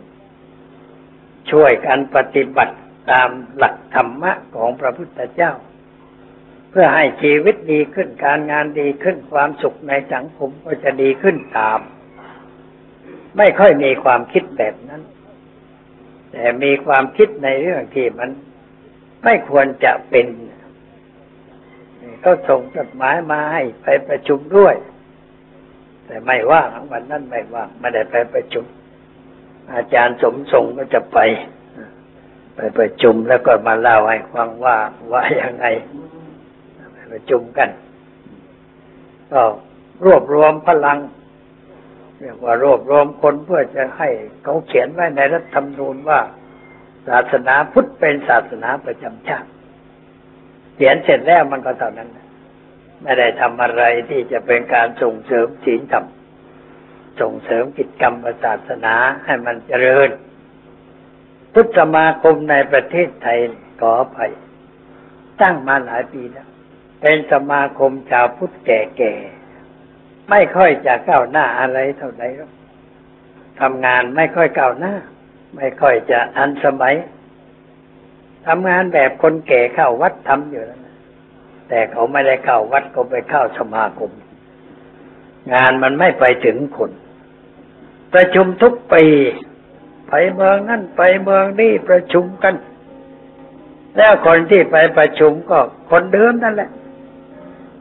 [1.51, 2.75] ช่วยกันปฏิบัติ
[3.11, 5.53] ตามหลักธรรมะของพระพุทธเจ้า
[6.71, 11.79] เพื่อให้ชีวิตดีขึ้นการงานดีขึ้นความสุขในสังคมก็จะดีขึ้นตาม
[13.37, 15.01] ไม่ค่อยมีความคิดแบบนั้น
[16.31, 18.29] แต่มีความคิดในเรื่องที่มัน
[19.23, 20.27] ไม่ควรจะเป็น
[22.25, 24.75] ก็ส่งจดหมายมาให้ไปประชุมด้วย
[26.05, 28.65] แต่ไม่ว่างวันนั้นไม่ว่างไม่ได้ไปประชุม
[29.73, 31.19] อาจารย์สมทรงก็จะไป
[32.55, 34.77] ไปประชุมแล้วก็มาเล่าให้ฟังว่า
[35.11, 35.65] ว่ายังไง
[36.93, 37.69] ไปประชุมกัน
[39.31, 39.41] ก็
[40.05, 40.99] รวบรวมพลัง
[42.19, 44.09] เรียกว่ารวบรวมคนเพื่อจะให้
[44.43, 46.19] เขาเขียนไว้ในรัฐธรรมนูญว่า
[47.07, 49.49] ศาสนาพุทธเป็นศาสนาประจำชาติ
[50.77, 52.09] เขียนเสร็จแล้วมันก็เท่านั้น
[53.03, 56.05] ไม่ได้ทำอะไรที่จะเป็นการส่งเสริมศีลธรรม
[57.21, 60.09] ส่งเสริมกิจกรรมศาสนาให้มันเจริญ
[61.53, 63.39] พุทธสมาคมในประเทศไทย
[63.81, 64.19] ขอไป
[65.41, 66.47] ตั้งมาหลายปีแล้ว
[67.01, 72.27] เป็นสมาคมชาวพุทธแก่ๆ ไม่ค่อยจะก้าวหน้าอะไรเท่าไหร่
[73.61, 74.93] ทำงานไม่ค่อยก้าวหน้า
[75.55, 76.95] ไม่ค่อยจะทันสมัย
[78.47, 80.81] ทำงานแบบคนแก่เข้าวัดทำอยู่แล้ว
[81.69, 84.11] แต่เขาไม่ได้เข้าวัดก็ไปเข้าสมาคม
[85.53, 86.91] งานมันไม่ไปถึงคน
[88.13, 89.05] ประชุมทุกปี
[90.07, 92.55] ไปเมืองนั่นไปเมืองนี่ประชุมกัน
[93.97, 96.69] แล้วคนที่ไปประชุมก็คนเดิมนั่นแหละ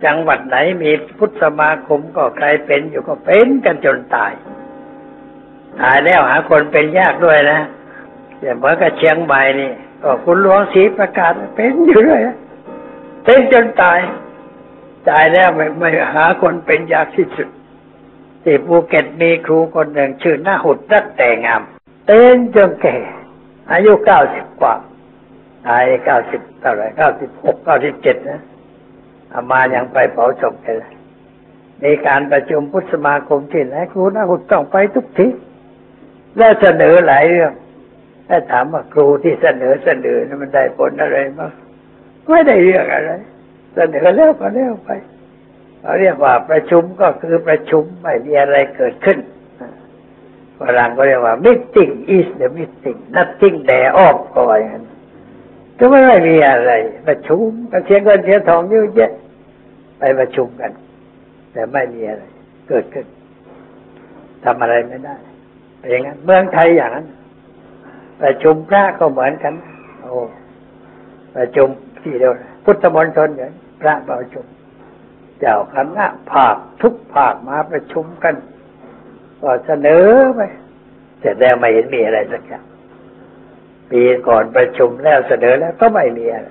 [0.05, 4.33] จังหวัดไหนมีพุทธสมาคมก็ใครเป็นอยู่ก็เป็นกันจนตาย
[5.81, 7.61] ตายแล้วหาคนเป็นยากด้วยนะ
[8.41, 12.23] อย่างเมื่อกับเชียงใหม่นี่ ก็คุณหลวงศรีประกาศเป็นอยู่เลย
[13.25, 14.01] เป็นจนตาย
[15.09, 17.49] ตายแล้วไม่ไม่หาคนเป็นยากที่สุด
[18.43, 21.63] ที่ภูเก็ตมีครูคนหนึ่งชื่อหน้าหุดรักแต่งาม
[22.07, 22.97] เต้นจนแก่
[23.71, 24.75] อายุเก้าสิบกว่า
[25.67, 28.41] ตายเก้าสิบเท่าไรเก้าสิบหกเก้าสิบเจ็ดนะ
[29.33, 30.95] อามายังไปเผาศพกันเลย
[31.81, 35.27] ในการประชุมพุทธสมาคมที่ไหนครูหน้าหุดต้องไปทุกที
[36.37, 37.53] และเสนอหลายเรื่อง
[38.29, 41.51] ถ้าถามว่าครูที่เสนอเสนอนั้นมันได้ผลอะไรมั้ง
[42.29, 43.13] ไม่ได้เรื่องอะไร
[43.75, 44.91] เสนอแล้วก็แล้วไป
[45.81, 49.19] เขาเรียกว่าประชุมก็คือประชุมไม่มีอะไรเกิดขึ้น
[50.61, 54.85] ฝรั่งก็เรียกว่า meeting is the meeting nothing thereof ก็ว่าอย่างนั้น
[55.79, 56.73] ก็ไม่ได้มีอะไร
[57.09, 59.13] ประชุมก็เสียเงินเสียทองเยอะแยะ
[59.99, 60.73] ไปประชุมกัน
[61.53, 62.25] แต่ไม่มีอะไร
[62.69, 63.07] เกิดขึ้น
[64.45, 65.17] ทำอะไรไม่ได้
[65.79, 67.07] เป็นอย่างนั้น เมืองไทยอย่างนั้น
[68.23, 69.55] ประชุมพระก็เหมือนกัน
[70.01, 70.13] โอ้
[71.37, 71.69] ประชุม
[72.03, 72.33] ที่เดียว
[72.65, 74.45] พุทธมณฑลเนี่ยพระประชุม
[75.41, 78.35] เจ้าคณะภาคทุกภาคมาประชุมกัน
[79.43, 80.41] ก็เสนอไป
[81.21, 82.65] เสร็จแล้วไม่เห็นมีอะไรสักอย่าง
[83.91, 86.49] ปีก่อนประชุมแล้วเสนอแล้วก็ไม่มีอะไร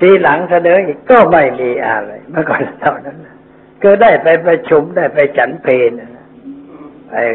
[0.00, 3.16] ปีหลังเสนออีกก็ไม่มีอะไรเมื่อก่อนเท่านั้น
[3.82, 5.90] ก็ได้ไปประชุมได้ไปฉันเพลน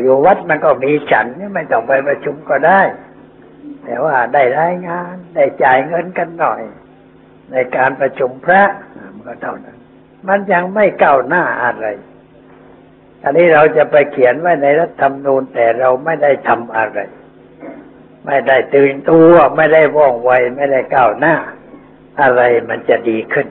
[0.04, 2.82] อยู่วัดมันก็มีฉันไม่ต้องไปประชุมก็ได้
[3.84, 6.62] แต่ว่าได้รายงาน ได้จ่ายเงินกันหน่อย
[7.52, 8.64] ในการประชุมพระ
[9.14, 9.78] มันก็เท่านั้น
[10.28, 11.88] มันยังไม่ก้าวหน้าอะไร
[13.24, 17.00] อันนี้เราจะไปเขียนไว้ในรัฐธรรมนูญแต่เราไม่ได้ทำอะไร
[18.26, 21.36] ไม่ได้ตื่นตัวไม่ได้ว่องไวไม่ได้ก้าวหน้า
[22.22, 23.48] อะไรมันจะดีขึ้น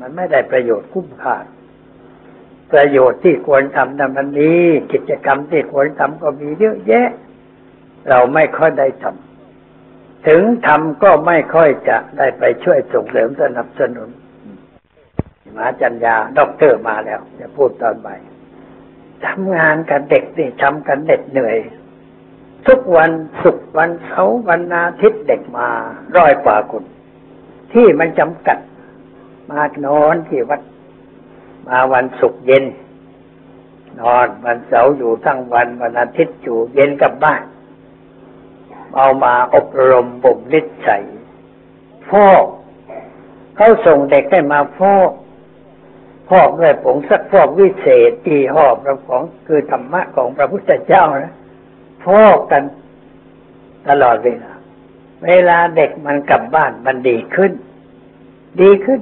[0.00, 1.36] มันไม่ได้ประโยชน์คุ้มค่า
[2.72, 7.08] ประโยชน์ที่ควรทำนั้นมันนี้กิจกรรมที่ควรทำก็มีเยอะแยะ
[8.08, 9.27] เราไม่ค่อยได้ทำ
[10.26, 14.08] ถึงทำก็ไม่ค่อยจะได้ไปช่วยส่งเสริมสนับสนุน
[15.54, 18.20] หมาจัญญาด็อกเตอร์มาแล้วจะพูดตอนบ่าย
[19.26, 21.56] ทำงานกับเด็กนี่ทำกันเด็ดเหนื่อย
[22.66, 23.10] ทุกวัน
[23.42, 25.68] ศุกร์วันเสาร์วันอาทิตย์เด็กมา
[26.16, 26.84] ร้อยกว่าคน
[27.72, 28.58] ที่มันจำกัด
[29.50, 30.60] มานอนที่วัด
[31.68, 32.64] มาวันศุกร์เย็น
[34.00, 37.42] นอนวันเสาร์อยู่ทั้งวันวันอาทิตย์อยู่เย็นกลับบ้าน
[38.96, 41.04] เอามาอบรมบ่มนิสัย
[42.10, 42.44] ฟอก
[43.56, 45.10] เขาส่งเด็กให้มาฟอก
[46.30, 51.34] ฟอกด้วยผงสักฟอกวิเศษที่หอบเราของคือธรรมะของพระพุทธเจ้านะ
[52.04, 52.62] ฟอกกัน
[53.88, 54.52] ตลอดเวลา
[55.26, 57.52] เวลาเด็กมันกลับบ้านมันดีขึ้น
[58.60, 59.00] ดีขึ้น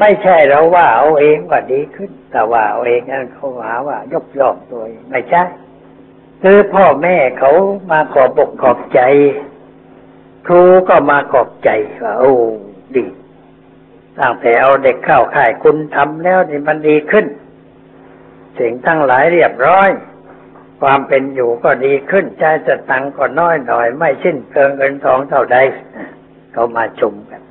[0.00, 5.42] ไม่ใช่เราว่าเอาเองว่าดีขึ้น แต่ว่าเอาเองนั่นเขาหาว่ายกย่องตัวเองไม่ใช่
[6.42, 7.52] คือพ่อแม่เขา
[7.90, 9.00] มาขอบอกขอบใจ
[10.46, 11.70] ครูก็มาขอบใจ
[12.02, 12.34] ว่าโอ้
[12.96, 13.04] ดี
[14.18, 17.26] ตั้งแต่เอาเด็กเข้าข่ายคุณทำแล้วนี่มันดีขึ้น
[18.58, 19.88] สิ่งทั้งหลายเรียบร้อย
[20.80, 25.58] ความเป็นอยู่ก็ดีขึ้นใจจะตังก็น้อยหน่อย ไม่สิ้นเกินเงินทองเท่าใด
[26.52, 27.42] เขามาชมกัน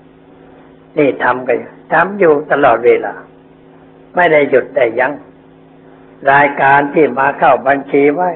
[0.98, 1.58] นี่ทำกัน
[1.94, 3.14] ทำอยู่ตลอดเวลา
[4.16, 5.14] ไม่ได้หยุดได้ยัง้ง
[6.32, 8.30] รายการที่มาเข้าบัญชีไว้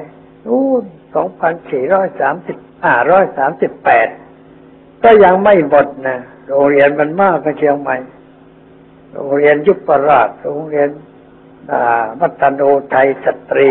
[0.46, 0.82] นู่น
[1.14, 4.08] สองพันสี่ร้อยสามสิบห้าร้อยสามสิบแปด
[5.04, 7.96] ก็ยังไม่หมดนะโรงเรียนมันมากกว่าเชียงใหม่
[9.12, 10.88] โรงเรียนยุปราชโรงเรียน
[12.20, 13.70] วัฒโนไทยสตรี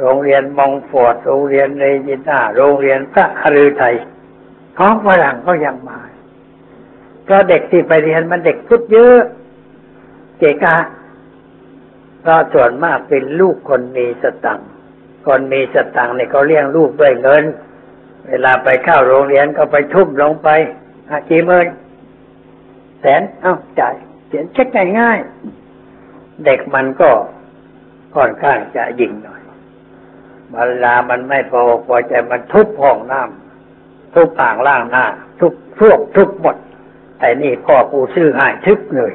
[0.00, 3.96] โรงเรียนมองฟอดโรงเรียนเรยินาโรงเรียนพระคฤทัย
[4.76, 6.00] ท้องฝรั่งก็ยังมา
[7.24, 9.20] เพราะเด็กที่ไปเรียนมันเด็กพุทธเยอะ
[10.38, 10.76] เกกา
[12.20, 14.70] เพราะส่วนมากเป็นลูกคนมีสตังค์
[15.26, 17.44] คนมีสตังค์เนี่ยเขาเลี้ยงลูกด้วยเงิน
[18.28, 20.48] เวลาไปเข้าโรงเรียนก็ไปทุ่มลงไป
[21.10, 21.66] อากี่หมื่น
[23.00, 23.94] แสนเอ้าจ่าย
[24.28, 24.68] เขียนเช็ค
[25.00, 27.10] ง่ายๆเด็กมันก็
[28.14, 29.40] ค่อนข้างจะยิงหน่อย
[30.52, 35.04] เวลามันไม่พอพอใจมันทุบห้องน้ำทุบอ่างล่างหน้า
[35.40, 36.56] ทุบพวกทุบหมด
[37.20, 39.12] ไอ้นี่พ่อกูซื้อให้ทึบเลย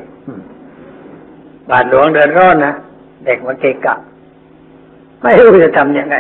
[1.70, 2.74] บาทหลวงเดินร้อนนะ
[3.26, 3.96] เด็กมันเกะกะ
[5.22, 6.18] ไม่รู้จะทำยังไง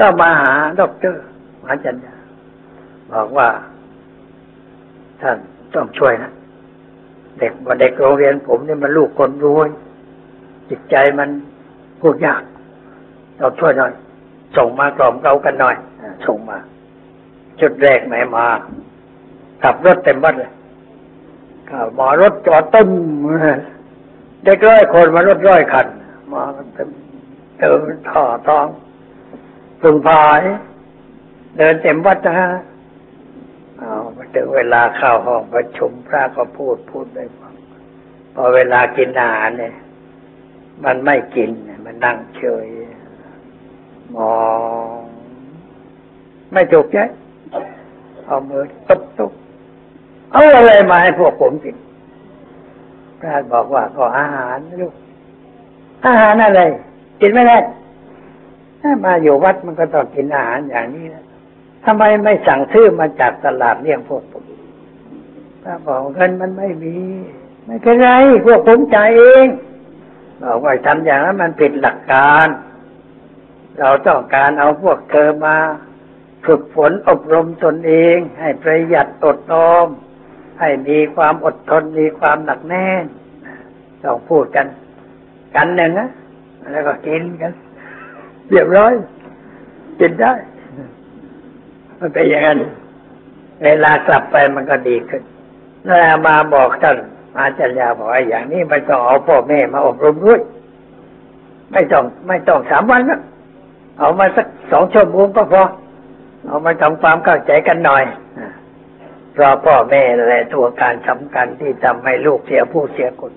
[0.00, 1.22] ต้องมาหาด็อกเตอร์
[1.64, 2.14] มาจันยา
[3.12, 3.48] บอกว่า
[5.20, 5.36] ท่าน
[5.74, 6.30] ต้องช่วยนะ
[7.38, 9.68] เด็กว่าเด็กโรงเรียนผมนี่มันลูกคนรวย
[10.68, 11.28] จิตใจมัน
[12.00, 12.42] พูดยาก
[13.38, 13.92] ต้องช่วยหน่อย
[14.56, 15.76] ส่งมากล่อมเกลากันหน่อย
[16.26, 16.58] ส่งมา
[17.60, 18.46] ชุดแรกไหนมา
[19.62, 20.52] ขับรถเต็มวัดเลย
[21.70, 22.88] ขับมารถจอดเต็ม
[24.44, 25.86] เด็กร้อยคนมารถร้อยคัน
[26.32, 26.42] มา
[26.74, 26.88] เต็ม
[27.58, 28.66] เดินท่อทอง
[29.80, 30.40] พึงพาย
[31.56, 32.48] เดินเต็มวัดนะฮะ
[33.78, 33.92] เอา
[34.34, 37.54] ถึงเวลาเข้าห้องประชุมพระก็พูดพูดไปฟัง
[38.34, 39.74] พอเวลากินอาหารเนี่ย
[40.84, 41.50] มันไม่กิน
[41.84, 42.66] มันนั่งเฉย
[44.16, 44.34] มอ
[44.96, 45.00] ง
[46.52, 46.98] ไม่จบใจ
[48.26, 49.32] เอามือตบตุบ
[50.32, 51.76] เอาอะไรมาให้พวกผมกิน
[53.20, 54.94] พระบอกว่าก็อาหารลูก
[56.06, 56.62] อาหารอะไร
[57.20, 57.58] กินไม่ได้
[58.80, 61.24] ถ้ามาอยู่วัดมันก็ต้องกินอาหารอย่างนี้นะ
[61.84, 64.44] ทำไมไม่สั่งซื้อมาจากตลาดเลี้ยงพวกผม
[65.62, 66.96] พระบอกเงินมันไม่มี
[67.66, 68.10] ไม่เป็นไร
[68.44, 69.46] พวกผมจ่ายเอง
[70.42, 72.46] บอกว่าทำอย่างนั้นมันผิดหลักการ
[73.78, 75.56] เราต้องการเอาพวกเธอมา
[76.46, 79.88] ฝึกฝนอบรมตนเอง ให้ประหยัดอดออม
[80.60, 83.04] ให้มีความอดทนมีความหนักแน่น
[84.02, 84.66] ต้องพูดกัน
[85.54, 86.08] กันหนึ่งนะ
[86.70, 87.52] แล้วก็กินกัน
[88.50, 88.92] เรียบร้อย
[90.00, 90.32] กินได้
[91.98, 92.58] มันเป็นอย่างนั้น
[93.62, 95.22] เวลากลับไปมันก็ดีขึ้น
[95.84, 96.96] แล้วมาบอกท่าน
[97.36, 100.40] อาจารย์ยาบอกไอ้อย่างนี้ไม่ต้องเอาพ่อแม่มาอบรมด้วย
[101.72, 103.20] ไม่ต้อง ไม่ต้องสามวันนะ
[103.98, 105.62] เอามาสักสองชั่วโมงก็พอ
[106.46, 108.04] เอามาทำความเข้าใจกันหน่อย
[109.32, 113.32] เพราะพ่อแม่แหละตัวการสำคัญที่ทำให้ลูกเสียผู้เสียคน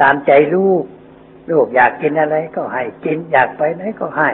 [0.00, 0.84] ตามใจลูก
[1.50, 4.30] ลูกอยากกินอะไรก็ให้กินอยากไปไหนก็ให้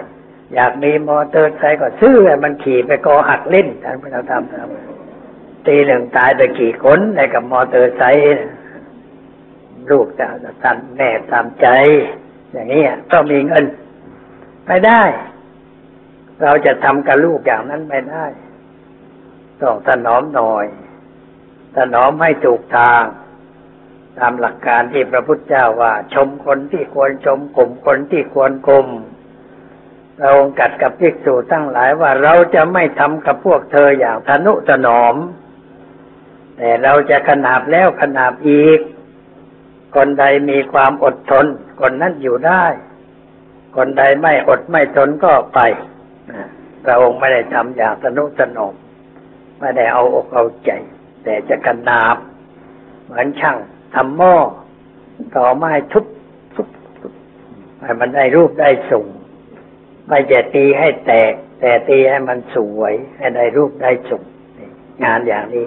[0.55, 4.43] อยากมีมอเตอร์ไซค์ก็ซื้อให้มันขี่ไปกอหักเล่นท่านพระธรรม
[5.67, 8.25] ตีหนึ่งตายไปกี่คนในกับมอเตอร์ไซค์
[9.91, 10.27] ลูกจะ
[10.63, 11.67] ตามแม่ตามใจ
[12.53, 12.83] อย่างนี้
[13.13, 13.65] ก็มีเงิน
[14.67, 15.03] ไม่ได้
[16.43, 18.25] เราจะทำกับลูกอย่างนั้นไม่ได้
[19.61, 20.67] ต้องถนอมหน่อย
[21.77, 23.03] ถนอมให้ถูกทาง
[24.19, 28.89] ตามหลักการที่พระพุทธเจ้าว่า ชมคนที่ควรชมกลุ่มคนที่ควรกลุ่ม
[30.21, 35.17] เรากัดกับภิกษุทั้งหลายว่าเราจะไม่ทำกับพวกเธออย่างทนุถนอม
[36.57, 38.81] แต่เราจะขนาบแล้วขนาบอีก
[39.97, 41.47] คนใดมีความอดทน
[41.81, 42.65] คนนั้นอยู่ได้
[43.77, 45.61] คนใดไม่อดไม่ทนก็ไป
[46.85, 48.75] พระองค์ไม่ได้ทำอย่างสนุสนอม
[49.61, 50.71] ไม่ได้เอาอกเอาใจ
[51.25, 52.17] แต่จะกันนาบ
[53.05, 53.57] เหมือนช่าง
[53.95, 54.35] ทำหม้อ
[55.37, 56.05] ต่อไม้ทุบ
[56.55, 56.69] ทุบ
[56.99, 57.13] ทุบ
[57.83, 59.09] ให้มันได้รูปได้สูง
[60.09, 64.25] ไม่จะตีให้แตก แต่ตีให้มันสวย ให้ได้รูปได้สูง
[65.05, 65.67] งานอย่างนี้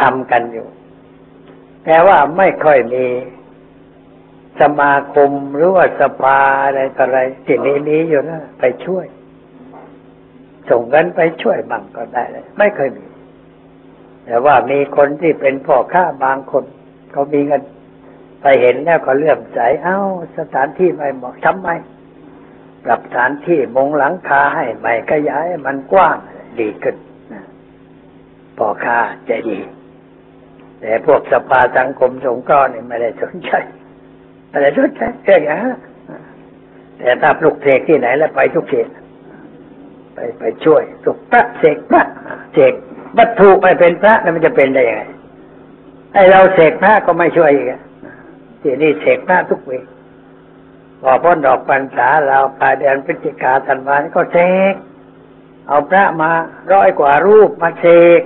[0.00, 0.66] ทำกันอยู่
[1.84, 3.06] แต่ว่าไม่ค่อยมี
[4.60, 9.06] สมาคมหรือว่าสภาอะไรต่ออะไรที่นี้นี้อยู่นะไปช่วย
[10.70, 13.06] ส่งกันไปช่วยบังก็ได้เลย ไม่เคยมี
[14.24, 16.64] แต่ว่ามีคนที่เป็นพ่อค้าบางคน
[17.12, 17.62] เขามีเงิน
[18.42, 19.98] ไปเห็นแล้วก็เลื่อมใสเอ้า
[20.38, 21.68] สถานที่ไม่เหมาะทำไม
[22.84, 26.16] ปรับสถานที่มงหลังคาให้ใหม่ขยายมันกว้าง
[26.60, 26.96] ดีขึ้น
[28.56, 29.58] พ่อค้าใจดี
[30.80, 33.50] แต่พวกสภาสังคมสงเคราะห์นี่ไม่ได้สนใจ
[34.52, 35.76] อะไรทุกข์แค่อย่างนั้น
[36.98, 38.88] แต่ถ้าปลุกเสกที่ไหนแล้วไปทุกเขต
[40.14, 42.02] ไปไปช่วยปลุกพระเสกพระ
[42.54, 42.74] เสก
[43.18, 45.02] วัตถุไปเป็นพระแล้วมันจะเป็นได้ยังไง
[46.18, 47.68] ไอเราเสกพระก็ไม่ช่วยอีก
[48.62, 49.72] ทีนี้เสกพระทุกเว
[51.00, 54.38] พอพ้นดอกปัญษาเราปลายเดือนพฤศจิกาธันวาก็เส
[54.72, 54.74] ก
[55.68, 56.30] เอาพระมา
[56.72, 57.86] ร้อยกว่ารูปมาเส
[58.20, 58.22] ก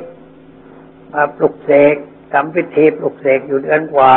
[1.13, 1.95] มาปลุกเสก
[2.33, 4.13] ทำพิธีปลุกเสกอยู่เดือนกว่า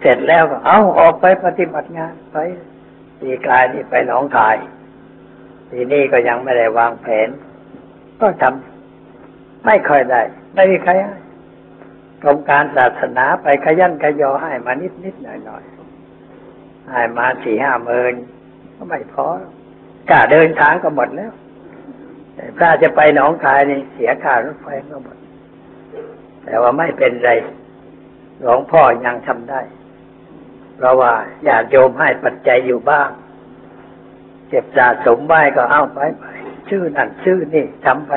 [0.00, 2.36] เสร็จแล้วก็เอาออกไปปฏิบัติงานไป
[3.20, 4.56] ตีกายนี่ไปหนองคาย
[5.70, 7.28] ทีนี้ก็ยังไม่ได้วางแผน
[8.20, 10.20] ก็ทำไม่ค่อยได้
[10.54, 11.19] ไม่มีใครให้
[12.22, 15.62] กรมการศาสนาไปขยันขยอให้มานิดนิดหน่อยหน่อย
[16.90, 18.14] ให้มาสี่ห้าหมื่น
[18.76, 19.26] ก็ไม่พอ
[20.10, 21.32] กล้าเดินทางก็หมดแล้ว
[22.34, 25.16] แต่ถ้าจะไปหนองคายนี่เสียค่ารถไฟก็หมด
[26.44, 27.30] แต่ว่าไม่เป็นไร
[28.40, 29.60] หลวงพ่อยังทำได้
[30.76, 31.12] เพราะว่า
[31.46, 33.08] ญาติโยมให้ปัจจัยอยู่บ้าง
[34.48, 36.24] เก็บสะสมไว้ก็เอาไปไป
[36.68, 38.12] ชื่อนั่นชื่อนี่ทำไป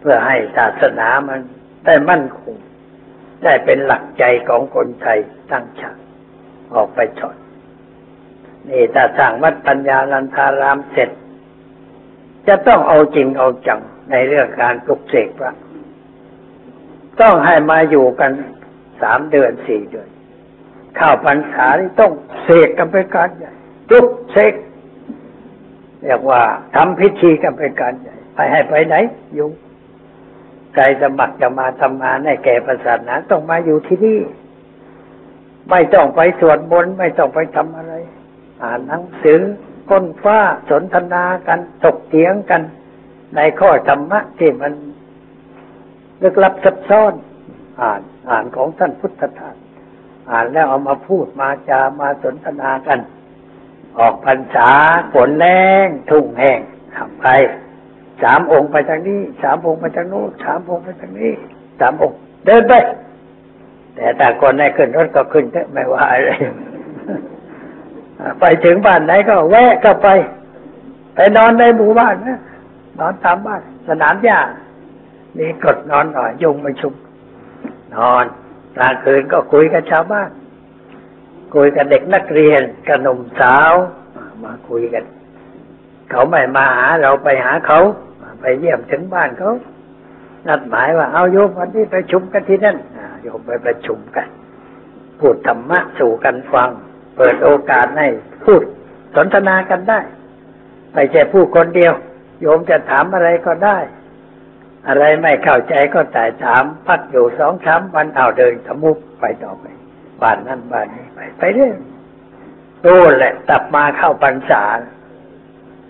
[0.00, 1.40] เพื่อให้ศาสนามัน
[1.84, 2.56] ได้มั่นคง
[3.44, 5.18] ได้เป็นหลักใจของคนไทย
[5.50, 6.00] ตั้งชาติ
[6.74, 7.34] ออกไปชด
[8.70, 11.10] นี่ถ้าสร้างวัดปัญญาลันทารามเสร็จ
[12.48, 13.80] จะต้องเอาจริงเอาจัง
[14.10, 15.54] ในเรื่องการปลุกเสกพระ
[17.20, 18.32] ต้องให้มาอยู่กัน
[19.02, 20.08] สามเดือนสี่เดือน
[20.98, 22.12] ข้าวพรรษาที่ต้อง
[22.42, 23.52] เสกกันไปการใหญ่
[23.90, 24.54] จุกเสก
[26.02, 26.42] เรียกว่า
[26.76, 28.96] ทำพิธีกันไปการใหญ่ไปให้ไปไหน
[29.34, 29.48] อยู่
[30.76, 34.20] ใจสมัครจะมาทำงานให้แก่ประสาทนาต้องมาอยู่ที่นี่
[35.70, 37.92] ไม่ต้องไปสวดมนต์ไม่ต้องไปทำอะไร
[38.62, 39.40] อ่านหนังสือ
[39.90, 40.38] ก้นฟ้า
[40.70, 42.62] สนทนากันตกเถียงกัน
[43.36, 44.72] ในข้อธรรมะที่มัน
[46.22, 47.12] ลึกลับซับซ้อน
[47.80, 48.00] อ่าน
[48.30, 49.56] อ่านของท่านพุทธทาส
[50.30, 52.98] อ่านแล้วเอามาพูดมาจามาสนทนากัน
[53.98, 54.70] ออกพรรษา
[55.12, 55.46] ฝนแร
[55.84, 56.60] งทุ่งแห้ง
[56.96, 57.26] ทำไป
[58.22, 61.32] สามองค์ไปทางนี้สามองค์ไปทางโน้นสามองค์ไปทางนี้
[61.80, 62.74] สามองค์ เดินไป
[63.94, 66.30] แต่แต่คนได้ขึ้นรถก็ขึ้นไม่ว่าอะไร
[68.40, 70.08] ไปถึงบ้านไหนก็แวะก็ไป
[71.14, 72.40] ไปนอนในหมู่บ้านนะ
[72.98, 74.38] นอนตามบ้าน สนามหญ้า
[75.38, 76.94] มีกดนอนหน่อยยุงมาชุม
[77.96, 78.24] นอน
[78.76, 80.30] กลางคืนก็คุยกับชาวบ้าน
[81.54, 83.72] คุยกับเด็กนักเรียนกับหนุ่มสาว
[84.44, 85.04] มาคุยกัน
[86.10, 87.80] เขาไม่มาหาเราไปหาเขา
[88.40, 89.52] ไปเยี่ยมถึงบ้านเขา
[90.48, 92.76] นัดหมายว่าเอาโยมวันนี้ไปชุมกันที่นั่น
[93.22, 94.28] โยมไปประชุมกัน
[95.20, 96.70] พูดธรรมะสู่กันฟัง
[97.16, 98.08] เปิดโอกาสให้
[98.44, 98.62] พูด
[99.16, 100.00] สนทนากันได้
[100.92, 101.92] ไม่ใช่พูดคนเดียว
[102.40, 103.78] โยมจะถามอะไรก็ได้
[104.88, 109.64] อะไรไม่เข้าใจก็แต่ถาม พักอยู่สองสามวันเอาเดินทะมุกไปต่อไป
[110.22, 111.74] บ้านนั่นบ้านนี้ไปไปเรื่อย
[112.82, 114.62] โน่นแหละตับมาเข้าปัญษา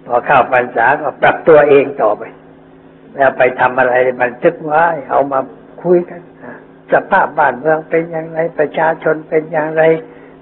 [0.06, 2.22] พอเข้าพรรษาก็ปรับตัวเองต่อไป
[3.14, 5.40] แล้วไปทำอะไรมันทึกไว้เอามา
[5.82, 6.52] คุยกันอะ
[6.92, 9.82] สภาพบ้านเมืองเป็นอย่างไรประชาชนเป็นอย่างไร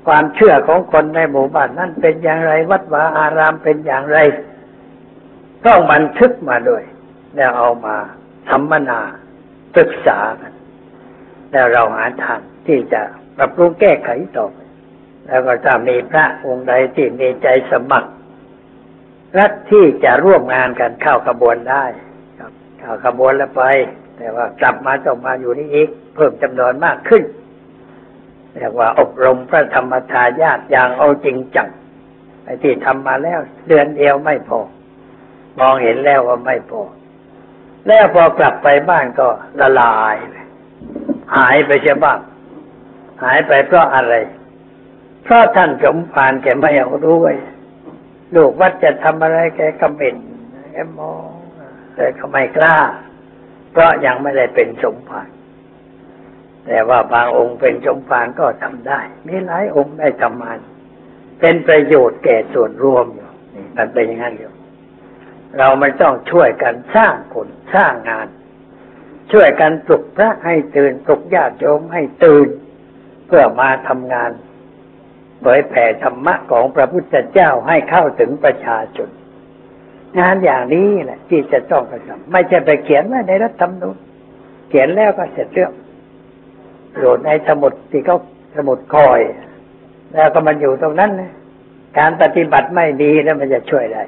[0.07, 4.19] ความเชื่อของคนในหมู่บ้านนั้นเป็นอย่างไร วัดวาอารามเป็นอย่างไร
[5.67, 6.83] ต้องบันทึกมาด้วย
[7.37, 7.97] แล้วเอามา
[8.49, 9.01] สัมมนา
[9.75, 10.53] ปรึกษากัน
[11.51, 13.01] แล้วเราหาทางที่จะ
[13.37, 14.59] ปรับปรุงแก้ไขต่อไป
[15.27, 18.11] แล้วก็ถ้ามีพระองค์ใดที่มีใจสมัคร
[19.39, 21.85] รัฐที่จะร่วมงานกันเข้าขบวนได้
[22.39, 23.63] ครับเข้าขบวนแล้วไป
[24.17, 27.23] แต่ว่ากลับมาต้องมาอยู่นี่อีก เพิ่มจำนวนมากขึ้น
[28.55, 31.69] เรียกว่าอบรมพระธรรมทายาทอย่างเอาจริงจัง
[32.45, 34.61] ไอ้ที่ทำมาแล้ว เดือนเดียวไม่พอ
[35.59, 36.83] มองเห็นแล้วว่าไม่พอ
[37.87, 39.29] แล้วพอกลับไปบ้านก็
[39.61, 40.17] ละลาย
[41.37, 42.19] หายไปเสียบ้าง
[43.25, 44.15] หายไปเพราะอะไร
[45.25, 47.35] เพราะท่านสมภารแกไม่เอาด้วย
[48.35, 50.17] ลูกวัดจะทำอะไรแกก็เม็น
[50.73, 51.29] แกมอง
[51.95, 52.79] แต่ก็ไม่กล้า
[53.73, 55.29] เพราะยังไม่ได้เป็นสมภาร
[56.67, 60.59] แต่ว่าบางองค์เป็นสมภารก็ทำได้ มีหลายองค์ได้ทำงาน
[61.41, 64.53] เป็นประโยชน์แก่ส่วนรวมอยู่นี่มันเป็นอย่างนั้นอยู่
[65.59, 68.29] เราไม่ต้องช่วยกันสร้างคนสร้างงาน
[69.33, 72.49] ช่วยกันปลุกพระให้ตื่นปลุกญาติโยมให้ตื่น
[73.27, 74.31] เพื่อมาทำงาน
[75.43, 79.09] เผยแผ่ธรรมะของพระพุทธเจ้าให้เข้าถึงประชาชน
[80.19, 83.97] งานอย่างนี้แหละที่จะต้องกระทำไม่ใช่ไปเขียนไว้ในรัฐธรรมนูญ
[84.69, 85.73] เขียนแล้วก็เสร็จเรื่อง
[86.97, 88.19] โหลดในสมุดที่เขา
[88.57, 89.21] สมุดคอย
[90.15, 91.33] แล้วก็มันอยู่ตรงนั้นนะ
[91.99, 94.03] การปฏิบัติไม่ดีแล้วมันจะช่วยได้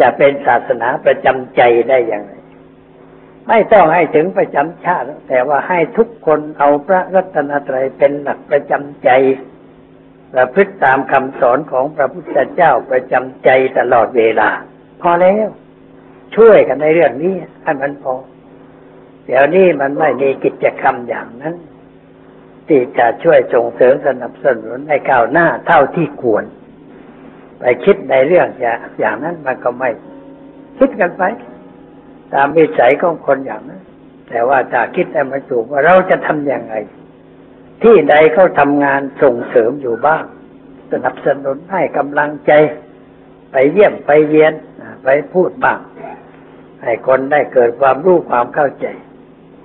[0.00, 2.32] จะเป็นศาสนาประจำใจได้อย่างไร
[3.48, 9.10] ไม่ต้องให้ถึงประจำชาติ แต่ว่าให้ทุกคนเอาพระรัตนตรัยเป็นหลักประจำใจ
[10.34, 14.50] ประพฤติตามคำสอนของพระพุทธเจ้าประจำใจตลอดเวลา
[15.02, 15.48] พอแล้ว
[16.36, 18.14] ช่วยกันในเรื่องนี้ให้มันพอ
[19.26, 21.54] เดี๋ยวนี้มันไม่มีกิจกรรมอย่างนั้น
[22.68, 26.44] ที่จะช่วยส่งเสริมสนับสนุนให้ก้าวหน้าเท่าที่ควร
[27.58, 28.48] ไปคิดในเรื่อง
[29.00, 29.90] อย่างนั้นมันก็ไม่
[30.78, 31.22] คิดกันไป
[32.34, 33.82] ตามวิสัยของคนอย่างนั้น
[34.28, 36.74] แต่ว่าถ้าคิดให้มันถูกว่าเราจะทำอย่างไร
[37.82, 40.24] ที่ใดเขาทำงานส่งเสริมอยู่บ้าง
[40.92, 42.52] สนับสนุนให้กำลังใจ
[43.52, 44.52] ไปเยี่ยมไปเยียน
[45.04, 45.80] ไปพูดบ้าง
[46.82, 48.86] ให้คนได้เกิดความรู้ความเข้าใจ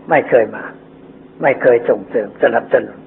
[0.10, 0.64] ไม่เคยมา
[1.42, 3.00] ไม่เคยส่งเสริมสนับสนุน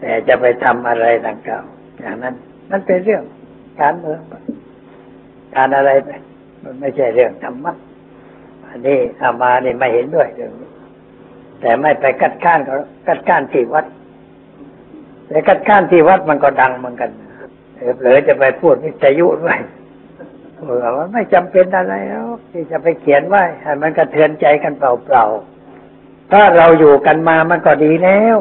[0.00, 1.64] แต่จะไปทำอะไรดังกล่าว
[2.00, 2.34] อย่างนั้น
[2.70, 3.22] มันเป็นเรื่อง
[3.80, 4.20] การเมือง
[5.54, 6.10] การอะไรไป
[6.62, 7.74] มันไม่ใช่เรื่องธรรมะ
[8.66, 10.70] อันนี้อามานี่ไม่เห็นด้วยเรื่องนี้
[11.60, 12.76] แต่ไม่ไปกัดก้านเขา
[13.08, 13.86] กัดก้านที่วัด
[15.28, 17.10] แต่กัดก้านที่วัดมันก็ดังเหมือนกัน
[17.96, 19.58] เผลอจะไปพูดวิทยุด้วย
[20.96, 28.36] ว่าไม่จำเป็นอะไรแล้วที่จะไปเขียนไว้ให้มันกระเทือนใจกันเปล่าๆ ถ้าเราอยู่กันมามันก็ดีแล้ว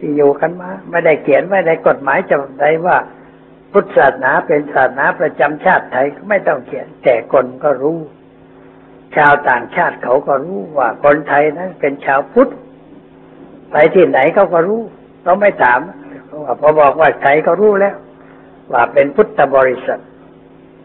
[0.00, 2.96] ที่อยู่กันมา ไม่ได้เขียนไม่ได้กฎหมายจำได้ว่า
[3.72, 7.98] พุทธศาสนาเป็นศาสนาประจำชาติไทยไม่ต้องเขียน แต่คนก็รู้
[9.16, 12.50] ชาวต่างชาติเขาก็รู้ว่าคนไทยนั้นเป็นชาวพุทธ
[13.70, 14.80] ไปที่ไหนเขาก็รู้
[15.22, 15.80] เขาไม่ถาม
[16.44, 17.96] ว่าพอบอกว่าไทยก็รู้แล้ว
[18.72, 20.00] ว่าเป็นพุทธบริษัท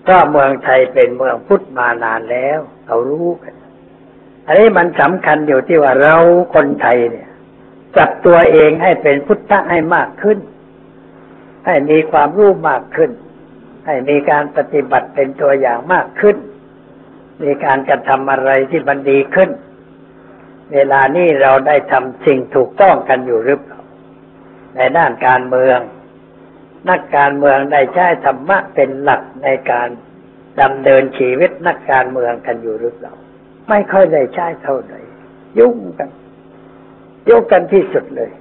[0.09, 3.53] ก็เมืองไทยเป็นเมืองพุทธมานานแล้วเขารู้กัน
[4.45, 6.15] อันนี้มันสำคัญอยู่ที่ว่าเรา
[6.55, 7.29] คนไทยเนี่ย
[7.97, 10.37] จับตัวเองให้เป็นพุทธะให้มากขึ้น
[11.65, 13.11] ให้มีความรู้มากขึ้น
[13.85, 16.37] ให้มีการปฏิบัติเป็นตัวอย่างมากขึ้น
[17.43, 19.49] มีการกระทำอะไรที่มันดีขึ้น
[20.73, 23.78] เวลานี้เราได้ทำสิ่งถูกต้องกันอยู่หรือเปล่า
[24.75, 25.79] ในด้านการเมือง
[26.89, 29.89] นักการเมืองได้ใช้ธรรมะเป็นหลักในการ
[30.61, 33.13] ดำเนินชีวิตนักการเมืองกันอยู่หรือเปล่า
[33.69, 34.99] ไม่ค่อยได้ใช้เท่าไหร่
[35.59, 36.09] ยุ่งกัน
[37.29, 38.31] ยุ่งกันที่สุดเลย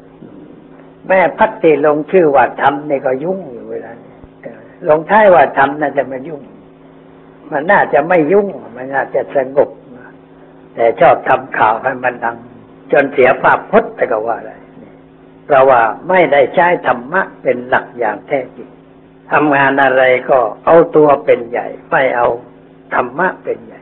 [1.08, 4.14] แม่พัดติลงชื่อว่าทำนี่ก็ยุ่งอยู่เวลานี้
[4.88, 6.42] ลงท้ายว่าทำน่าจะม่ยุ่ง
[7.52, 9.70] มันน่าจะไม่ยุ่ง มันน่าจะสงบ
[10.74, 12.36] แต่ชอบทำข่าวให้มันดัง
[12.92, 14.52] จนเสียภาพพจน์ไปก็ว่าอะไร
[15.48, 18.68] เพราะว่าไม่ได้ใช้ธรรมะเป็นหลักอย่างแท้จริง
[19.32, 22.28] ทำงานอะไรก็เอาตัวเป็นใหญ่ ไม่เอา
[22.94, 23.80] ธรรมะเป็นใหญ่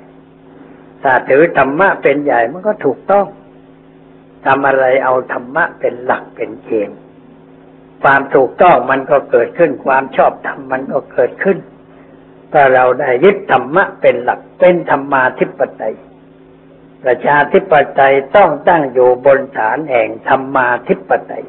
[1.03, 3.27] ถ้าถือธรรมะเป็นใหญ่มันก็ถูกต้อง
[4.47, 6.99] ทำอะไรเอาธรรมะเป็นหลักเป็นเกณฑ์
[8.03, 11.59] ความถูกต้องมันก็เกิดขึ้น ความชอบธรรมมันก็เกิดขึ้น
[12.53, 15.95] ถ้าเราได้ยึดธรรมะเป็นหลักเป็นธรรมาธิปไตย
[17.05, 21.45] ประชาธิปไตยต้องตั้งอยู่บนฐานแห่งธรรมาธิปไตย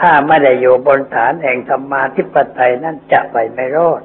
[0.00, 4.02] ถ้าไม่ได้อยู่บนฐานแห่งธรรมาธิปไตยนั้นจะไปไม่รอด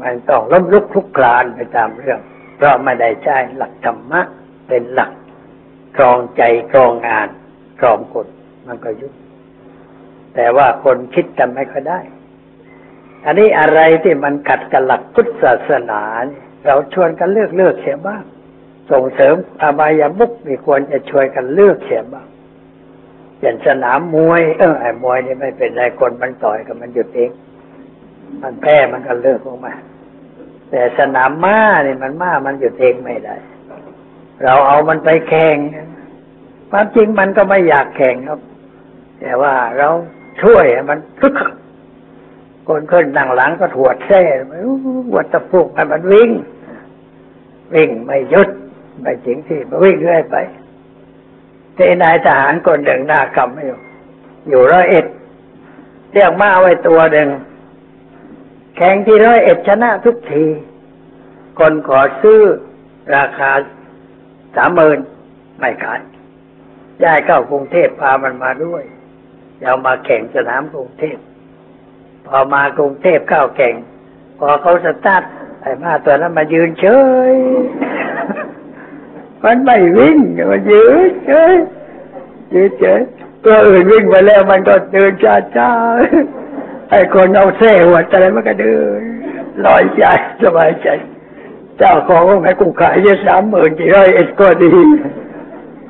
[0.00, 2.20] มันต้องล้มลุกคลุกคลานไปตามเรื่อง
[2.56, 4.20] เพราะไม่ได้ใช้หลักธรรมะ
[4.68, 5.12] เป็นหลัก
[5.96, 7.28] ครองใจครองงาน
[7.80, 8.26] ครองคน
[8.66, 9.14] มันก็ยุ่ง
[10.34, 12.00] แต่ว่าคนคิดจำไม่ค่อยได้
[13.24, 18.22] อันนี้อะไรที่มันขัดกับหลักพุทธศาสนาเนี่ยเราชวนกันเลือกเลือกเสียบ้าง
[18.90, 22.26] ส่งเสริมอบายามุกมีควรจะช่วยกันเลือกเสียบ้าง
[23.40, 27.30] อย่างสนามมวย เออไอ้มวยนี่ไม่เป็นไรคนมันต่อยกับมันหยุดเอง
[28.42, 29.74] มันแพ้มันก็เลิกออกมา
[30.70, 33.36] แต่สนามม้าเนี่ยมันม้ามันหยุดเองไม่ได้
[34.42, 35.56] เราเอามันไปแข่ง
[36.70, 38.40] ความจริงมันก็ไม่อยากแข่งครับ
[39.20, 39.88] แต่ว่าเรา
[40.42, 41.54] ช่วยมันคึกคัก
[42.68, 44.22] คนขึ้นนั่งหลังก็ถวดแท้
[45.14, 46.30] วัดตะพุกให้มันวิ่ง
[47.74, 48.48] วิ่งไม่หยุด
[49.00, 50.36] ไม่จริงที่มันวิ่งเรื่อยไป
[51.76, 53.78] แต่นายทหารคนหนึ่งหน้ากำไม่อยู่
[54.48, 55.06] อยู่ร้อยเอ็ด
[56.12, 57.28] เรียกมาเอาไว้ตัวหนึ่ง
[58.76, 60.44] แข่งที่ร้อยเอ็ดชนะทุกที
[61.58, 62.40] คนขอซื้อ
[63.16, 63.50] ราคา
[64.56, 64.98] สามหมื่น
[65.58, 66.00] ไม่ขาย
[67.02, 68.82] ย้ายเข้ากรุงเทพพามันมาด้วย
[69.62, 71.18] เอามาแข่งสนามกรุงเทพ
[72.26, 73.74] พอมากรุงเทพเข้าแข่ง
[74.38, 75.22] พอเขาสตาร์ท
[75.60, 76.86] ไอ้มาตัวนั้นมายืนเฉ
[77.32, 77.34] ย
[79.44, 80.18] มันไม่วิ่ง
[80.50, 81.54] มันยืนเฉย
[82.54, 83.00] ยืนเฉย
[83.44, 89.00] ตัวอื่นวิ่งไปแล้วมันก็เดินช้าๆไอ้คนเอาเส้หัวอะไรมันก็เดิน
[89.66, 90.02] ลอยใจ
[90.42, 90.88] สบายใจ
[91.78, 94.72] เจ้าของว่าไงกูขายเยอะสามหมื่นกี่ร้อยเอ็ดก็ดี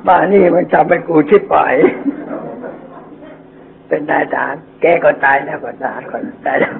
[0.07, 1.75] มานี่มันทำให้กูชิบหาย
[3.87, 6.17] เป็นนายทหารแกก็ตายแล้วก็ทหารก็
[6.47, 6.75] ตายแล้ว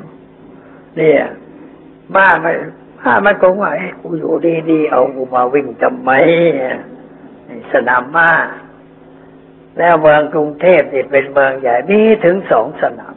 [0.98, 1.22] เนี่ย
[2.16, 2.52] มาไม่
[3.00, 4.34] มามันคงว่าไอ้กูอยู่
[4.72, 6.12] ดีๆเอากูมาวิ่งทำไม
[7.74, 8.32] สนามม้า
[9.78, 13.16] แล้วเมืองกรุงเทพนี่เป็นเมืองใหญ่มีถึงสองสนาม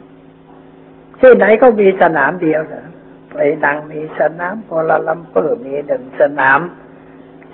[1.19, 2.85] ที่ไหนก็มีสนามเดียวนะ
[3.31, 6.59] ไปนังมีสนามโกลาลัมเปอร์มีหนึ่งสนาม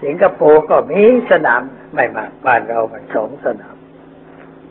[0.02, 1.02] สิงคโปร์ก็มี
[1.32, 1.62] สนาม
[1.94, 3.76] ไม่มากบ้านเรามันสองสนาม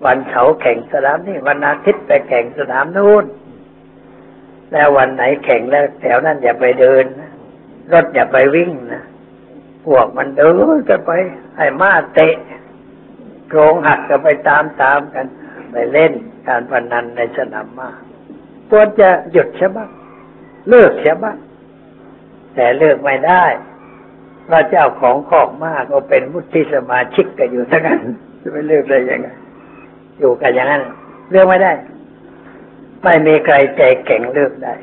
[0.04, 3.24] วันเสาร์แข่งสนามนี่วันอาทิตย์ไปแข่งสนามนู้น
[4.72, 7.30] แล้ววันไหนแข่งแล้วแถวนั้นอย่าไปเดินนะ
[7.93, 9.05] รถอย่าไปวิ่งนะ
[9.84, 11.11] พวกมันเดินกันไป
[11.57, 12.34] ให้มาเตะ
[13.49, 15.26] โครงหักกันไปตามตามๆกัน
[15.70, 16.12] ไปเล่น
[16.49, 17.91] การพนันในสนามมา
[18.70, 19.91] ควรจะหยุดใช่บ้าง
[20.68, 21.39] เลิกเสียบ้าง
[22.55, 23.45] แต่เลิกไม่ได้
[24.49, 28.01] พระเจ้าของขอกมากก็เป็นมุทิสมาชิกกันอยู่ทั้งนั้น
[28.41, 29.28] จะไปเลิกได้ยังไง
[30.18, 30.82] อยู่กันอย่างนั้น
[31.30, 31.72] เลิกไม่ได้
[33.03, 34.74] ไม่มีใครใจแข็งเลิกได้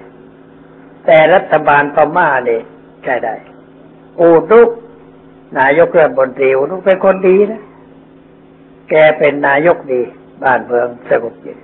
[1.05, 2.63] แต่รัฐบาลพม่าเนี่ย
[3.03, 3.35] ใช่ได้
[4.19, 4.69] อูดุก
[5.59, 7.61] นายกรัฐมนตรีอูดุกเป็นคนดีนะ
[8.89, 10.01] แกเป็นนายกดี
[10.43, 11.57] บ้านเมืองสงบเย็น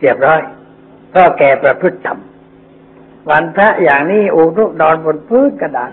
[0.00, 0.40] เรียบร้อย
[1.10, 2.18] เพราะแกประพฤติธรรม
[3.30, 5.92] วันพระอย่างนี้อูรุนอนบนพื้นกระดาษ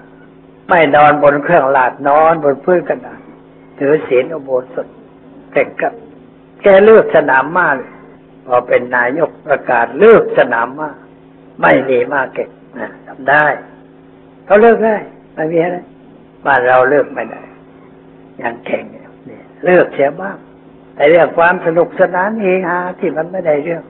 [0.70, 3.20] ไม่นอนบนเครื่องลาดนอนบนพื้นกระดาษ
[3.80, 4.88] ถือศีลอุโบสถ
[5.52, 5.94] เก่งกับ
[6.64, 7.92] แกเลือกสนามมาเลย
[8.46, 10.90] พอเป็นนายกประกาศเลือกสนามมา
[11.62, 12.50] ไม่มีมาเก่ง
[12.80, 13.46] นะทำได้
[14.46, 14.98] เขาเลิกได้
[15.34, 15.78] ไม่มีอะไร
[16.46, 17.42] บ้านเราเลิกไม่ได้
[18.38, 20.38] อย่างแข่งเนี่ยเลิกเสียบ้าง
[20.96, 23.84] แต่เรื่องความสนุกสนานเฮฮาที่มันไม่ได้เรื่อง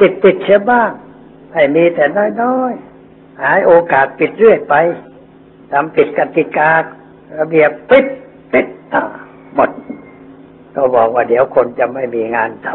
[0.00, 0.90] ติดติดเสียบ้าง
[1.54, 2.04] ให้มีแต่
[2.42, 4.74] น้อยๆหายโอกาสปิดเรื่อยไป
[5.72, 6.72] ทำผิดกติกา
[7.38, 8.04] ระเบียบปิด
[8.52, 9.02] ปิดอ่า
[9.54, 9.70] หมด
[10.74, 12.68] ก็บอกว่าเดี๋ยวคนจะไม่มีงานท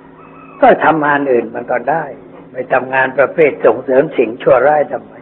[0.00, 2.04] ำก็ทำงานอื่นมันก็ได้
[2.50, 5.14] ไม่ทำงานประเภทส่งเสริมสิ่งชั่วร้ายทำไม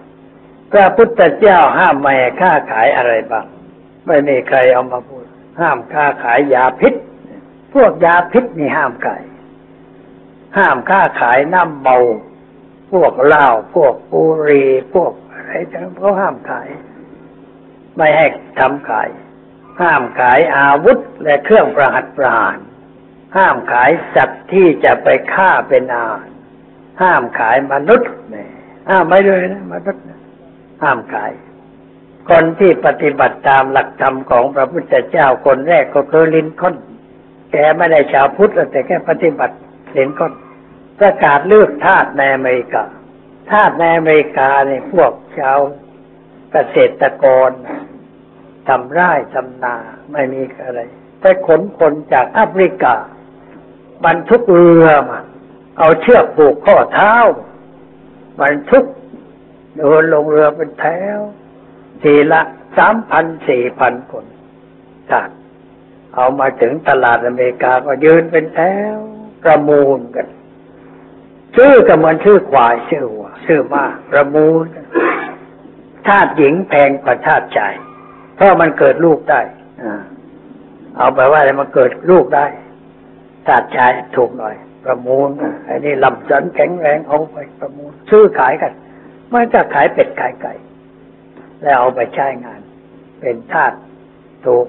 [0.72, 3.46] พระพุทธเจ้าห้ามไม่ให้ค้าขายอะไรบ้าง
[4.06, 5.24] ไม่มีใครเอามาพูด
[5.60, 6.94] ห้ามค้าขายยาพิษ
[7.74, 9.22] พวกยาพิษนี่ห้ามขาย
[10.58, 11.96] ห้ามค้าขายน้ำเมา
[12.92, 16.68] พวกเหล้าพวกบุหรี่พวกอะไรต่างเขาห้ามขาย
[17.96, 18.26] ไม่ให้
[18.60, 19.08] ทำขาย
[19.80, 22.58] ห้ามขายอาวุธและเครื่องประหัตประหาร
[23.36, 26.28] ห้ามขายสัตว์ที่จะไปฆ่าเป็นอาหาร
[27.02, 28.48] ห้ามขายมนุษย์เนี่ย
[28.90, 30.02] ห้ามไม่เลยนะมนุษย์
[30.83, 31.33] ห้ามขาย
[32.31, 36.76] คนที่ปฏิบัติตามหลักธรรมของพระพุทธเจ้าคนแรกก็คือลินคอน
[37.53, 39.55] แกไม่ได้ชาวพุทธแต่แค่ปฏิบัติ
[39.97, 40.33] ลินคอน
[40.99, 42.85] ประกาศเลือกทาสในอเมริกา
[43.51, 45.59] ทาสในอเมริกาเนี่ยพวกชาว
[46.53, 47.51] เกษตรกร
[48.68, 49.76] ทำไร่ทำนา
[50.12, 50.81] ไม่มีอะไร
[51.20, 52.95] แต่ขนคนจากแอฟริกา
[54.05, 55.20] บรรทุกเรือมา
[55.79, 57.14] เอาเชือกผูกข้อเท้า
[58.41, 58.85] บรรทุก
[59.79, 61.18] เดินลงเรือเป็นแถว
[62.03, 62.41] ทีละ
[62.79, 64.24] สามพันสี่พันคน
[65.11, 65.31] ทาส
[66.14, 68.61] เอามาถึงตลาดอเมริกาก็ยืนเป็นแถ
[68.95, 68.97] ว
[69.43, 70.26] ประมูลกัน
[71.57, 74.85] ชื่อก็เหมือนชื่อควายชื่อวัวชื่อมาประมูลกัน
[76.09, 77.74] ธาตุหญิงแพงกว่าธาตุชาย
[78.37, 79.41] เพราะมันเกิดลูกได้
[79.83, 79.85] อ
[80.97, 82.47] เอาไปว่าอะไรมันเกิดลูกได้
[83.47, 84.55] ธาตุชายถูกหน่อย
[84.85, 85.29] ประมูล
[85.68, 88.72] อ้นี่ลำสันแข็งแรงเอาไปประมูล ซื้อขายกัน
[89.33, 90.55] มันจะขายเป็ดขายไก่
[91.62, 92.61] แล้วเอาไปใช้งาน
[93.20, 93.72] เป็นทาส
[94.45, 94.66] ถูก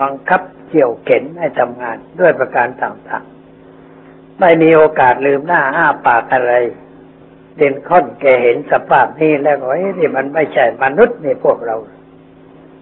[0.00, 6.52] บังคับเกี่ยวเข็นให้ทำงานด้วยประการต่างๆ ไม่มีโอกาสลืมหน้าอ้าปากอะไร
[7.56, 11.76] เด่นค่อนแกเห็นสภาพนี้แล้วก็เอ้ยนี่มันไม่ใช่มนุษย์นี่พวกเรา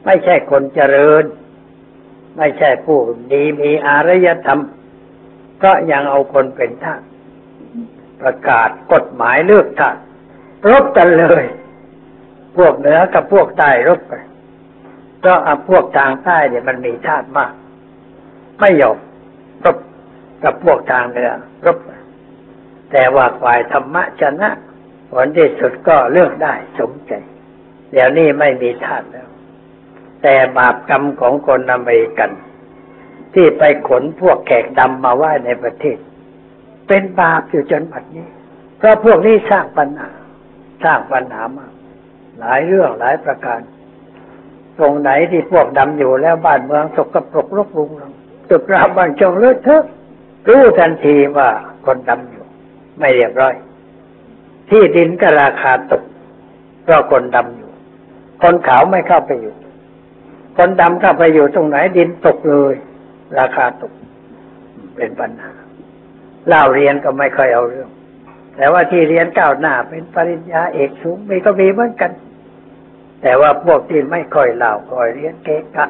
[0.05, 1.25] ไม่ใช่คนเจริญ
[2.39, 2.99] ไม่ใช่ผู้
[3.33, 4.61] ดีมีอารยธรรม
[5.65, 7.01] ก็ยังเอาคนเป็นทาส
[8.21, 9.97] ประกาศกฎหมายเลือกทาส
[10.71, 11.45] รบกันเลย
[12.57, 14.25] พวกเหนือกับพวกใต้รบกัน
[15.25, 17.53] ก็เอาพวกทางใต้เนี่ยมันมีชาติมาก
[18.61, 18.97] ไม่ยอม
[19.65, 19.77] รบ
[20.45, 21.31] กับพวกทางเหนือ
[21.67, 21.79] รบ
[22.93, 24.51] แต่ว่าฝ่ายธรรมะชนะ
[25.11, 27.13] ผลที่สุดก็เลือกได้สมใจ
[27.93, 29.29] เดี๋ยวนี้ไม่มีทาสแล้ว
[30.23, 32.31] แต่บาปกรรมของคนอเมริกัน
[33.35, 35.99] ที่ไปขนพวกแขกดำมาไหว้ในประเทศ
[36.87, 38.27] เป็นบาปอยู่จนบัดนี้
[38.79, 40.11] เพราะพวกนี้สร้างปัญหา
[40.85, 41.73] สร้างปัญหามาก
[42.39, 43.61] หลายเรื่องหลายประการ
[44.79, 48.13] ตรงไหนที่พวกดำอยู่แล้วบ้านเมืองสกปรกรกรุงรัง
[48.51, 49.85] ตึกราบ้านจงเลือดเถอะ
[50.49, 51.49] รู้ทันทีว่า
[51.87, 52.45] คนดำอยู่
[53.01, 53.55] ไม่เรียบร้อย
[54.71, 56.03] ที่ดินก็ราคาตก
[56.85, 57.71] เพราะคนดำอยู่
[58.43, 59.55] คนขาวไม่เข้าไปอยู่
[60.57, 62.75] คนดำเข้าไปอยู่ตรงไหนดินตกเลย
[63.39, 63.93] ราคาตก
[64.97, 65.53] เป็นปัญหา
[66.49, 67.89] เล่าเรียนก็ไม่ค่อยเอาเรื่อง
[68.57, 72.13] แต่ว่าที่เรียนก้าวหน้าเป็นปริญญาเอกสูงมีก็มีเหมือนกัน
[73.23, 75.87] แต่ว่าพวกที่ไม่ค่อยเล่าค่อยเรียนเกะกะ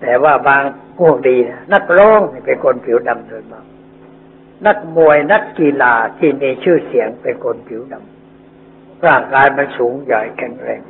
[0.00, 0.62] แต่ว่าบาง
[0.98, 3.64] พวกดีนะนักร้องเป็นคนผิวดำโดยมาก
[4.66, 10.80] นักมวยนักกีฬาที่มีชื่อเสียงเป็นคนผิวดำร่างกายมันสูงใหญ่แข็งแรง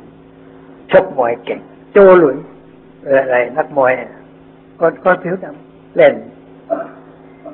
[0.91, 1.59] ชกมวยเก่ง
[1.93, 2.37] โจหลุยส์
[3.05, 3.93] อะไร นักมวย
[4.79, 6.13] คนคนผิวดำเล่น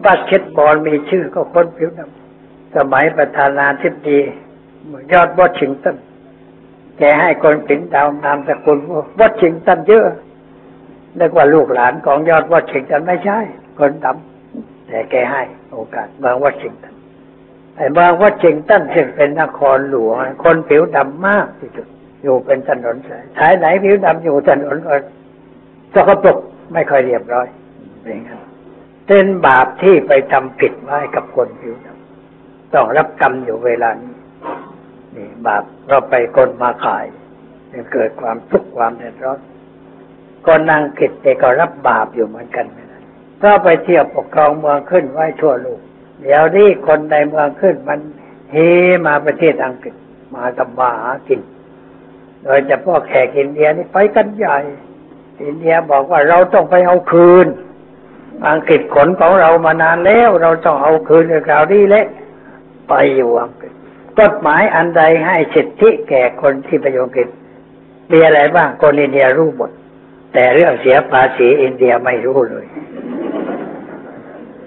[0.04, 2.17] บาสเกตบอลมีชื่อก็คนผิวดำ
[2.78, 4.20] สมัยประธานาธิบดี
[5.12, 5.96] ยอดวอชิงตัน
[6.98, 8.80] แกให้คนผิวดำนามสกุล
[9.20, 10.06] วอชิงตันเยอะ
[11.20, 13.40] นึกว่าลูกหลานของยอดวอชิงตันไม่ใช่
[13.80, 16.94] คนดำแต่แกให้โอกาสเมืองวอชิงตัน
[17.76, 21.88] ไอ้เมืองวอชิงตันซึ่งเป็นนครหลวงคนผิวดำมากที่สุด
[22.24, 24.94] อยู่เป็นถนนสายสายไหนผิวดำอยู่ถนนก็
[25.94, 26.38] สกปรก
[26.74, 27.48] ไม่ค่อยเรียบร้อย
[28.04, 28.42] เป็นงั้น
[29.08, 31.97] เป็นบาปที่ไปทำผิดไว้กับคนผิวดำ
[32.74, 34.14] ต้องรับกรรมอยู่เวลานี้
[35.16, 37.06] นี่บาปเราไปคนมาขาย
[37.72, 39.40] จะเกิดความทุกข์ความเดือดร้อน
[40.46, 42.66] คนนางกิจเก็รับบาปอยู่เหมือนกัน
[43.44, 45.80] ก็ไปเที่ยวปกครองเมืองขึ้นไว้ทั่วโลก
[46.22, 48.00] เดี๋ยวนี้คนในเมืองขึ้นมัน
[48.52, 48.56] เฮ
[49.06, 49.96] มาประเทศอังกฤษ
[50.34, 51.42] มาทำมาหากิน
[52.44, 54.58] โดยเฉพาะแขกอินเดียนี่ไปกันใหญ่
[55.44, 57.48] อินเดียบอกว่าเราต้องไปเอาคืน
[58.50, 62.06] อังกฤษขนของเรามานานแล้ว เราต้องเอาคืนในคราวนี้แหละ
[62.90, 63.74] ไปอยู่อังกฤษ
[64.20, 67.28] กฎหมายอันใดให้สิทธิแก่คนที่ไปอยู่อังกฤษ
[68.12, 69.72] มีอะไรบ้างคนอินเดียรู้หมด
[70.34, 72.66] แต่เรื่องเสียภาษีอินเดียไม่รู้เลย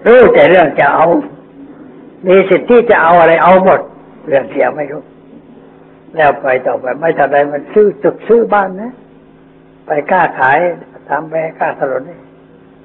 [0.06, 1.06] รู้แต่เรื่องจะเอา
[2.28, 3.80] มีสิทธิจะเอาอะไรเอาหมด
[4.28, 5.02] เรื่องเสียไม่รู้
[6.16, 8.92] แล้วไปต่อไปไม่ทันใดมันซื้อจุดซื้อบ้านนะ
[9.86, 10.58] ไปกล้าขาย
[11.08, 12.18] ทำแม่กล้าถนนนี่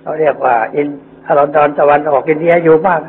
[0.02, 0.88] เขาเรียกว่า อิน
[1.28, 3.00] ถนนตอนตะวันออกอินเดียอยู่มาก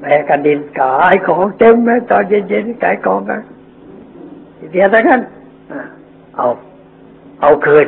[0.00, 3.40] แม่กันดินขายของเต็มไหมตอนเย็นๆขายของกัน
[4.72, 5.20] เดียทั้งนั้น
[6.36, 6.46] เอา
[7.40, 7.86] เอาคืน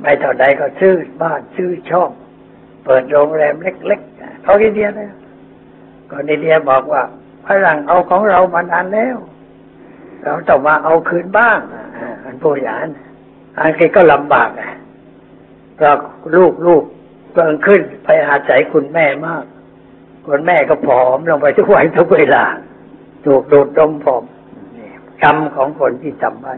[0.00, 2.10] ไม่เท่าใดก็ซื้อบ้านซื้อช่อง
[2.84, 5.10] เปิดโรงแรมเล็กๆเขาอินเดียนะ
[6.10, 7.02] ก็อินเดียบอกว่า
[7.46, 9.16] ฝรั่งเอาของเรามานานแล้ว
[10.22, 11.58] เราต้องมาเอาคืนบ้าง
[12.24, 12.92] อันพูดอย่างนั้น
[13.58, 14.70] อันนี้ก็ลำบากอะ
[15.76, 15.96] เพราะ
[16.36, 16.82] ลูกลูก
[17.34, 19.44] เกิงขึ้นไปอาศัยคุณแม่มาก
[20.30, 22.44] คุณแม่ก็ผอมลงไปทุกวันทุกเวลา
[23.26, 24.24] ถูกดูดดมผอม
[25.22, 26.54] กรรมของคนที่ทำไว้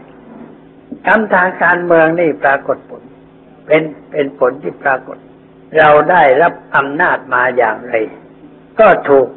[1.07, 3.03] กรรมทางการเมืองนี่ปรากฏผล
[3.67, 5.17] เป็นเป็นผลที่ปรากฏ
[5.77, 7.93] เราได้รับอำนาจมาอย่างไร
[8.79, 9.27] ก็ถูก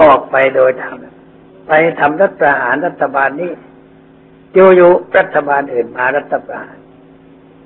[0.00, 0.94] ออกไปโดยทาง
[1.66, 3.52] ไปทำรัฐประหารรัฐบาลนี้
[4.76, 6.76] อยู่ๆรัฐบาลอื่นมารัฐประหาร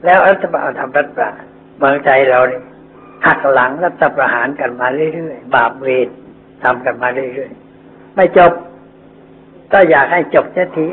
[0.04, 1.46] แล้วรัฐบาลทำรัฐประหาร
[1.78, 2.62] เมืองใจเราเนี่ย
[3.26, 6.08] หักหลังรัฐประหารกันมาเรื่อยๆ บาปเวร
[6.62, 8.52] ทำกันมาเรื่อยๆ ไม่จบ
[9.72, 10.88] ก็อยากให้จบเสียที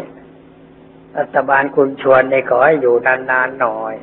[1.18, 3.94] รัฐบาลคุณชวนในขอให้อยู่นานๆหน่อย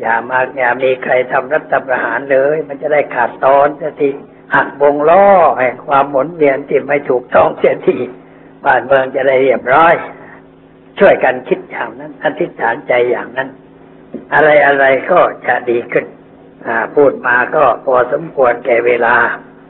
[0.00, 4.10] อย่ามาอย่ามีใครทำรัฐประหารเลย มันจะได้ขาดตอนเสียที
[4.54, 5.26] หักวงล้อ
[5.60, 7.98] แห่งความหมุนเวียนที่ไม่ถูกต้องเสียที
[8.64, 9.94] บ้านเมืองจะได้เรียบร้อย
[10.98, 13.48] ช่วยกันคิดอย่างนั้นอธิษฐานใจอย่างนั้น
[14.34, 16.06] อะไรอะไรก็จะดีขึ้น
[16.96, 19.16] พูดมาก็พอสมควรแก่เวลา